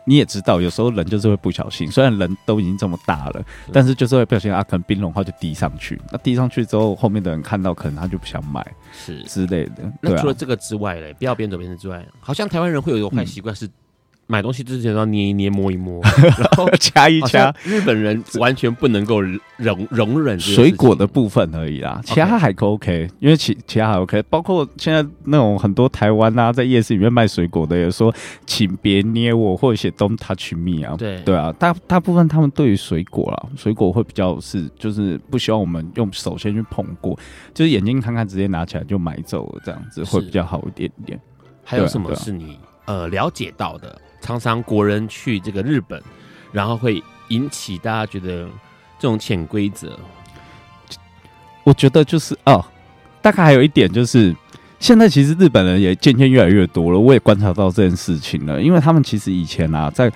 [0.10, 6.02] 你也知道，有时候人就是会不小心，虽然人都已经这么大了，但是就是会不小心啊，可能冰融化就滴上去。
[6.12, 9.94] 那滴上去之后，后面的人看到，可能他就不想买，是之类的。
[10.02, 13.70] 那除了这个之外嘞，不要边走边吃之外，好像台湾人会有一个坏习惯是。
[14.32, 16.00] 买东西之前都要捏一捏、摸一摸，
[16.38, 17.52] 然后掐一掐。
[17.64, 19.40] 日本人完全不能够容
[19.90, 24.22] 容忍水果的部分而已啦，其他还可 OK，因为其其他还 OK。
[24.30, 28.14] 包括现在那种很多台湾啊，在夜市里面卖水果的，也说
[28.46, 30.96] 请别捏我，或者写 Don't touch me 啊。
[30.96, 37.18] 对对啊，大大部分他们对于水果啊，水果会比较是就是不希望我们用手先去碰过，
[37.52, 41.20] 就是眼睛看看，直接拿起来就买走了，这样子会比较好一点点。
[41.64, 44.00] 还有什么是你呃了解到的？
[44.22, 46.02] 常常国人去这个日本，
[46.52, 48.48] 然后会引起大家觉得
[48.98, 49.98] 这种潜规则。
[51.64, 52.66] 我觉得就是哦，
[53.22, 54.36] 大概还有一点就是，
[54.80, 56.98] 现在其实日本人也渐渐越来越多了。
[56.98, 60.12] 我也观察到这件事情了，因为他们其实以前啊，在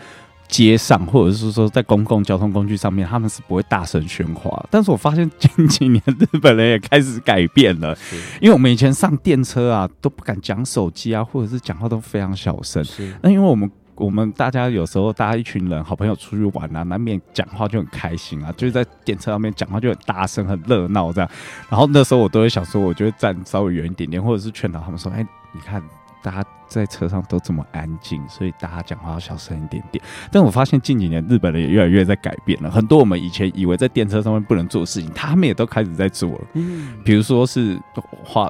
[0.47, 4.65] 街上，或者是说在公共交通工具上面，他们是不会大声喧哗。
[4.69, 7.95] 但是我发现近几年日本人也开始改变了，
[8.39, 12.83] 因为我们以前上电车啊都不敢讲手机啊，或者是讲话都非常小声。
[13.21, 21.29] 那因为我们我们大家有时候大家一群人好朋友出去玩啊，难免讲话就很开心啊，就是在电车上面讲话就很大声很热闹这样。
[21.69, 25.81] 然后那时候我都会想说，我就会站稍微远一点点，或者是劝导他们说，哎、你看。
[26.23, 30.01] 大家在车上都这么安静，所以大家讲话要小声一点点。
[30.31, 36.41] 但我发现近几年日本人也越来越在改变了，很多我们以前以为在电车上面不能做的事情，他们也都开始在做了。
[36.53, 37.77] 嗯，比如说是
[38.23, 38.49] 画。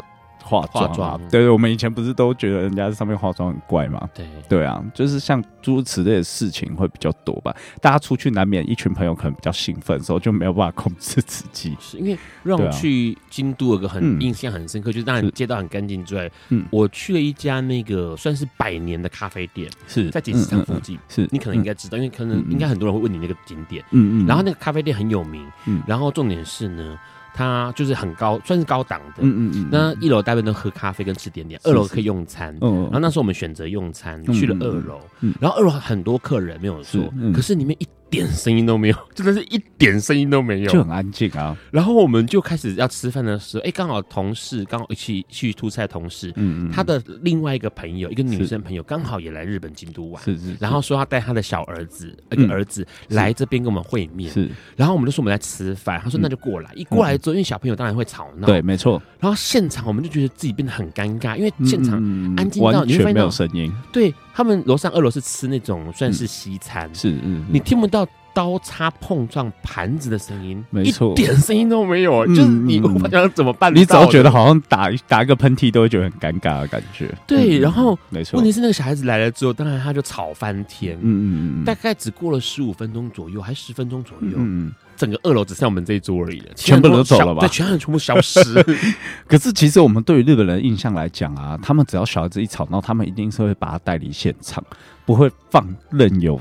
[0.62, 4.08] 化妆啊，对对，我们以前不是都觉得人家在上面化妆很怪吗？
[4.14, 7.56] 对对啊，就是像诸如此类的事情会比较多吧。
[7.82, 11.76] 大家出去难免一群朋友可能比较兴奋的时候，就没有办法控制自己。
[11.80, 20.98] 是因为让去京都有个很印象很深刻，就是当然街道很干净之外，嗯，我去了一家那个算是百年的咖啡店，是在锦市场附近。
[21.10, 23.84] 是你可能应该知道，因为可能应该很多人会问你那个景点。
[23.92, 24.28] 嗯嗯。
[24.28, 26.98] 然后那个咖啡店很有名，嗯，然后重点是呢。
[27.34, 29.16] 它就是很高，算是高档的。
[29.20, 29.68] 嗯嗯嗯。
[29.72, 32.56] 那一楼大部分都喝咖啡跟吃点点，二楼可以用餐。
[32.62, 32.84] 嗯。
[32.84, 35.00] 然后那时候我们选择用餐，去了二楼。
[35.22, 35.34] 嗯。
[35.42, 41.58] 然后二楼很多客人没有坐，可是里面一点声音都没有， 真的是一点声音都没有，就很安静啊。
[41.72, 50.56] 然后我们就开始要吃饭的时候，哎，刚好同事刚好一起去出差，同事，嗯嗯，他的另外一个朋友，一个女生朋友，刚好也来日本京都玩，是是。
[50.60, 54.48] 然后说要带他的小儿子，一个儿子来这边跟我们会面，是。
[54.76, 56.72] 然后我们就说我们在吃饭，他说那就过来。
[56.76, 59.02] 一过来之后，因为小朋友当然会吵闹，对，没错。
[59.20, 61.96] 然后现场我们就觉得自己变得很尴尬，因为现场
[62.38, 63.74] 安静到完全没有声音。
[63.92, 68.08] 对，他们楼上二楼是吃那种算是西餐，是嗯，你听不到。
[68.36, 73.72] 刀叉碰撞盘子的声音，没错，一点声音都没有，就是你不知道怎么办？
[73.76, 77.14] 你只要觉得好像打打一个喷嚏都会觉得很尴尬的感觉。
[77.28, 80.96] 对，然后没错，问题是那个小孩子来了之后，当然他就吵翻天。
[80.96, 87.42] 嗯嗯嗯，大概只过了十五分钟左右，还十分钟左右，嗯，整个二楼只剩我们这一桌而已了，全部都走了吧？
[87.42, 88.42] 对，全人全部消失。
[89.28, 94.64] 可是其实我们对于日本人的印象来讲啊，他们只要小孩子一吵闹，他们一定是会把他带离现场，
[95.06, 96.40] 不会放任由。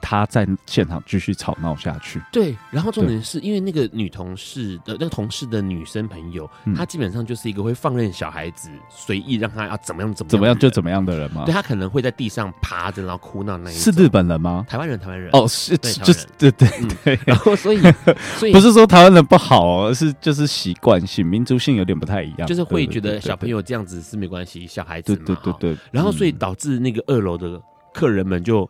[0.00, 2.20] 他在现场继续吵闹下去。
[2.32, 11.44] 对，然后重点是因为那个女同事的那个同事的女生朋友，她基本上就是一个会放任小孩子随意让他要怎么样怎么怎么样就怎么样的人嘛？
[11.44, 13.74] 对，他可能会在地上趴着然后哭闹那一。
[13.74, 14.64] 是日本人吗？
[14.68, 15.30] 台湾人，台湾人。
[15.32, 16.68] 哦，是，就是对对
[17.04, 17.18] 对。
[17.24, 17.80] 然后所以
[18.38, 25.22] 所以不是说台湾人不好，而是就是习惯性、民族性有点不太一样，就是会觉得小朋友这样子是没关系，小孩子嘛。
[25.24, 25.78] 对对对对。
[25.90, 27.60] 然后所以导致那个二楼的
[27.94, 28.68] 客人们就。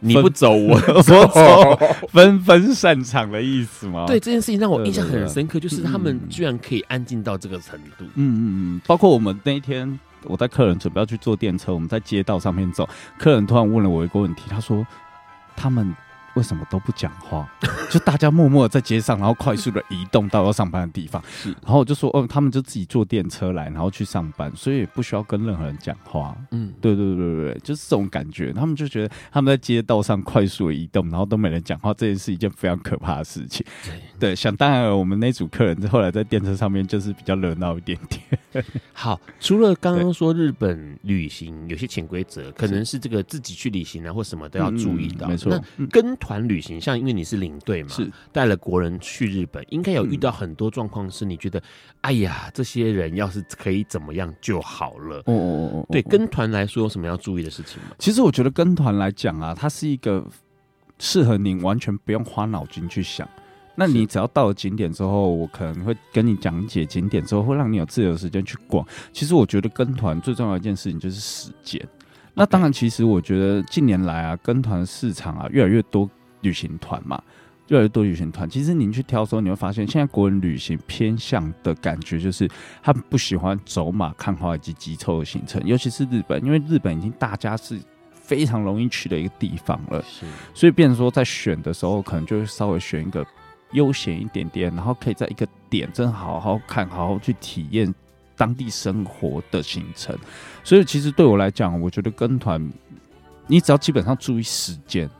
[0.00, 1.78] 你不走，我我走，
[2.12, 4.04] 纷纷散场的意思吗？
[4.06, 8.04] 对，这件事情让我印象很深刻，就是他们居然可以安静到这个程度。
[8.04, 8.40] 嗯嗯
[8.76, 12.88] 嗯，包括我们那一天，我带客人准备要去坐电车，我们在街道上面走，
[13.18, 14.86] 客人突然问了我一个问题，他说
[15.56, 15.94] 他们。
[16.34, 17.48] 为什么都不讲话？
[17.90, 21.22] 就大家默默的在街上，然后快速的移动到要上班的地方。
[21.28, 26.36] 是，然后我就说，哦，他们就自己坐电车来，然后去上班，所以不需要跟任何人讲话。
[26.50, 28.52] 嗯，对对对对对，就是这种感觉。
[28.52, 33.64] 他们就觉得他们在街道上快速的移动，然后都没人讲话，这件事一件非常可怕的事情。
[33.84, 38.64] 对，对，想当然，我们那组客人后来在电车上面就是比较热闹一点点。
[38.92, 45.26] 好，除了刚刚说日本旅行有些潜规则，可能是这个自己去旅行啊，或什么都要注意到。
[45.26, 46.17] 嗯、没错，跟。
[46.18, 51.62] 团旅行，像因为你是领队嘛，是带了国人去日本，应该有遇到很多状况，是你觉得，嗯、
[52.02, 55.18] 哎呀，这些人要是可以怎么样就好了。
[55.26, 57.90] 哦哦哦，对，跟团来说有什么要注意的事情吗？
[57.98, 60.26] 其实我觉得跟团来讲啊，它是一个
[60.98, 63.28] 适合你完全不用花脑筋去想。
[63.80, 68.84] 那你只要到了景点之后，我可能会跟你讲解景点之后，会让你有自由的时间去逛。
[69.12, 71.80] 其实我觉得跟团最重要的一件事情就是时间。
[72.38, 76.08] 那当然，其实我觉得近年来啊，跟团市场啊越来越多。
[76.42, 77.20] 旅行团嘛，
[77.66, 78.48] 越来越多旅行团。
[78.48, 82.48] 其实您去挑的时候，你会发现，现在国人旅行偏向的感觉就是，
[82.80, 87.76] 他们不喜欢走马看花以及急凑的行程，尤其是日本，因为日本已经大家是
[88.12, 90.00] 非常容易去的一个地方了。
[90.02, 93.26] 是，所以变成说在选的时候，可能就会稍微选一个
[93.72, 97.92] 悠闲一点点，然后可以在一个点真的好好看，好好去体验
[98.38, 100.16] 当地生活的行程。
[100.64, 102.66] 所以其实对我来讲，我觉得跟团，
[103.46, 105.10] 你只要基本上注意时间。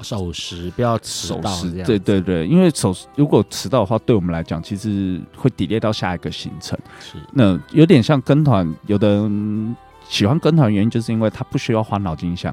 [0.00, 1.62] 守时，不要迟到。
[1.86, 6.76] 对对对，因为守如果迟到的话，对我们来讲，其实会 delay 到下一个行程。
[6.98, 9.76] 是，那有点像跟团，有的人
[10.08, 12.52] 喜欢跟团原因，就是因为他不需要花脑筋想，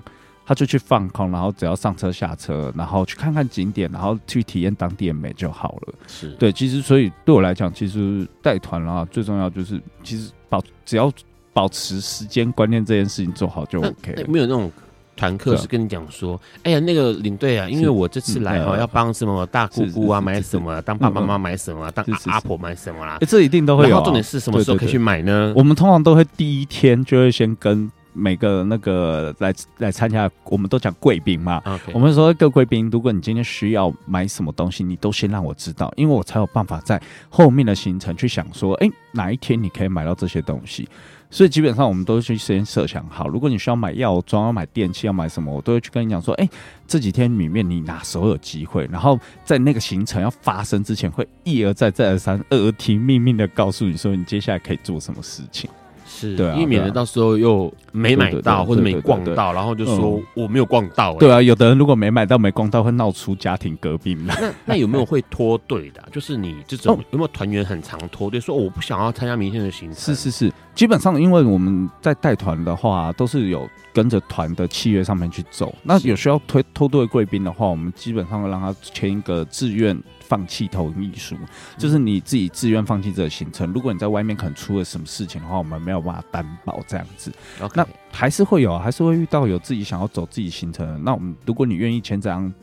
[0.50, 5.94] 他就去放空，然后只要上车下车，然后去看看景点，然后去体验当地的美就好了。
[6.08, 11.12] 是对，其实所以对我来讲，其实带团啊，最重要就是其实保只要
[11.54, 14.26] 保持时间观念这件事情做好就 OK 了。
[14.28, 14.72] 没有那种。
[15.16, 24.02] 团客是跟你讲说，哎呀，那个领队啊，因为我这次来哈，要帮什么大姑姑啊买什么，当爸爸妈妈买什么，当阿婆买什么啦，这一定都会有。
[24.02, 25.54] 重点是什么时候可以去买呢？
[25.58, 27.92] 我们通常都会第一天就会先跟。
[28.20, 31.62] 每个那个来来参加，我们都讲贵宾嘛。
[31.94, 40.88] 我们说各贵宾，如果你今天需要买什么东西，你都先让我知道，因为我才有办法在后面的行程去想说，哎，哪一天你可以买到这些东西。
[41.32, 46.50] 所以基本上我们都去先设想好，如果你需要买药妆、要买电器、要买什么，我都会去跟你讲说，哎，
[46.88, 55.70] 这几天里面你哪时候有机会，然后在那个行程要发生之前，会一而再、再而三、耳提面命的告诉你说，你接下来可以做什么事情。
[56.12, 61.14] 是，对啊，因为免得到时候又没买到或者没逛到，然后就说我没有逛到。
[61.18, 64.18] 对啊，有的人如果没买到、没逛到，会闹出家庭革命。
[64.26, 64.36] 那
[64.66, 66.04] 那有没有会脱队的？
[66.12, 70.00] 就是你这种有没有团员很常脱队，说我不想要参加明天的行程？
[70.00, 75.74] 是是是，基本上因为我们在带团的话，都是有跟着团的契约上面去走。
[75.84, 79.96] 那有需要推脱队贵宾的话，我们基本上会让他签一个自愿。
[80.30, 81.36] 放弃同意书，
[81.76, 83.74] 就是你自己自愿放弃这个行程。
[83.74, 87.34] 如果你在外面可能出了什么事情的话，我们没有办法担保这样子。
[87.74, 91.00] 那还是会有，还是会遇到有自己想要走自己行程的。
[91.00, 92.54] 那我们如果你愿意签这样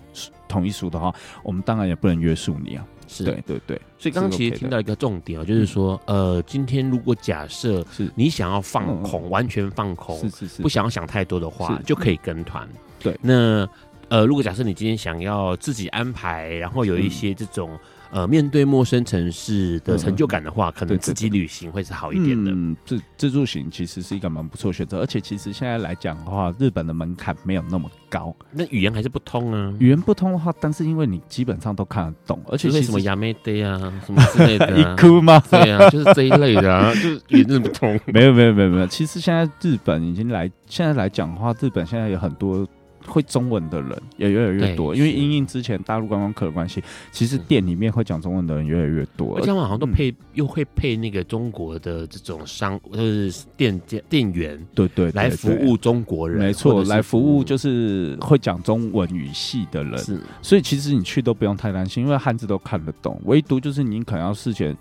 [0.47, 1.13] 同意书的话，
[1.43, 2.87] 我们当然也不能约束你啊。
[3.09, 3.81] 是对对对。
[3.99, 12.69] 所以刚刚其实听到一个重点啊，就是说，呃，今天如果假设是你想要放空，完全放空，是是是，不想要想太多的话，就可以跟团。
[13.01, 13.69] 对，那。
[14.09, 17.71] 呃，如果假设你今天想要自己安排，然后有一些这种、
[18.13, 22.53] 嗯、呃面对陌生城市的成就感的话，嗯、可能自己旅行会是好一点的。
[22.53, 28.33] 嗯，自自助行其实是一个蛮不错选择，而且其实现在来讲的话，日本的门槛没有那么高。
[28.53, 29.75] 那语言还是不通啊？
[29.81, 35.43] 语言不通的话，但是因为你基本上都看得懂，而且为什么亚美得啊什么之类的、啊， 一哭吗？
[35.51, 37.99] 对啊，就是这一类的啊，就是语言不通。
[38.07, 42.65] 没有没有没有没有，其实现在日本已经来，现在来讲的话，日本现在有很多。
[43.07, 64.77] 会中文的人也越来越多，因为因应之前大陆观光客的关系，其实店里面会讲中文的人越来越多，而且好像都配、嗯、又会配那个中国的这种商，就是店店店员，对对，对，来服务中国人，没错，来服务就是会讲中文语系的人，是，所以其实你去都不用太担心，因为汉字都看得懂，唯独就是你可能要事前。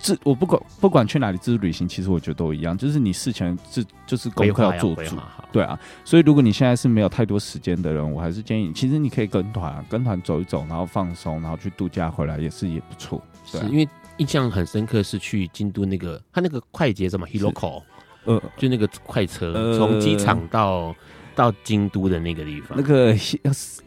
[0.00, 5.16] 自我不管不管去哪里自助旅行，其实我觉得都一样，就是你事前自就是功课要做足，
[5.52, 5.78] 对啊。
[6.04, 13.22] 所以如果你现在是没有太多时间的人，我还是建议，其实你可以跟团，跟团走一走，然后放松，然后去度假回来也是也不错。
[13.52, 17.82] 对因为印象很深刻是去京都那个他那个快捷什么 Hiloko，
[18.24, 20.94] 呃，就那个快车从机场到。
[21.34, 23.16] 到京都的那个地方，那个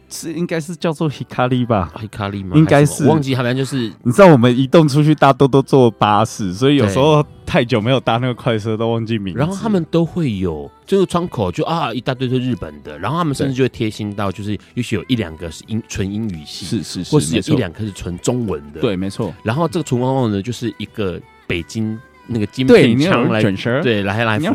[0.08, 2.56] 是应该是叫做 Hikari 吧？Hikari 吗？
[2.56, 9.40] 应该是，忘记，好像就是你知道，我们移动出去大多都坐巴士，所以有时候太久没有搭那个快车，都忘记名字。
[9.40, 19.34] 然后他们都会有这个窗口，就啊一大堆是日本的，然后他们甚至就会贴心到，就是也许有一两个是英纯英语系，是是是，或是有一两个是纯中文的，对，没错。
[19.42, 21.98] 然后这个纯中文呢，就是一个北京。
[22.26, 23.42] 那个金片枪来
[23.82, 24.46] 对来来服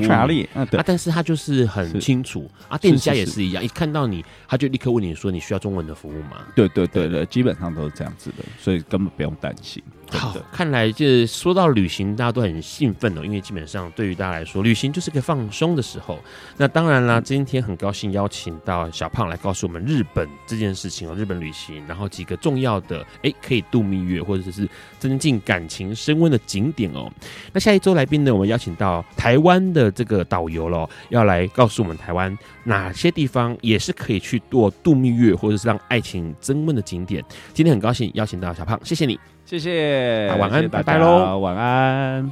[0.53, 2.49] 啊，但是他就是很清楚。
[2.67, 3.43] 啊，店家也是。
[3.43, 6.45] 一样，一看到你，他就立刻问你说，你需要中文的服务吗？
[6.55, 7.07] 对对对。
[7.09, 9.81] 对，基本上都是这样子的，所以根本不用担心。
[10.11, 16.19] 好，看来就是说到旅行，大家都很兴奋哦，因为基本上对于大家来说，旅行就是个放松的时候。
[16.57, 27.11] 那当然啦，今天很高兴邀请到小胖来告诉我们日本这件事情哦，日本旅行，然后几个重要的哎可以度蜜月或者是增进感情升温的景点哦。
[27.53, 37.23] 那下一周来宾呢，我们邀请到台湾的这个导游喽，要来告诉我们台湾哪些地方也是可以去做度蜜月或者是让爱情增温的景点。
[37.53, 39.19] 今天很高兴邀请到小胖，谢谢你。
[39.49, 42.31] 谢谢，晚安，谢谢拜拜喽，晚安。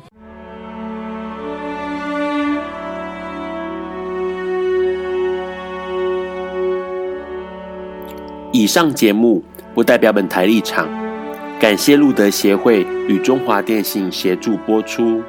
[8.51, 9.43] 以上节目
[9.73, 10.87] 不代表本台立场，
[11.59, 15.23] 感谢路德协会与中华电信协助播出。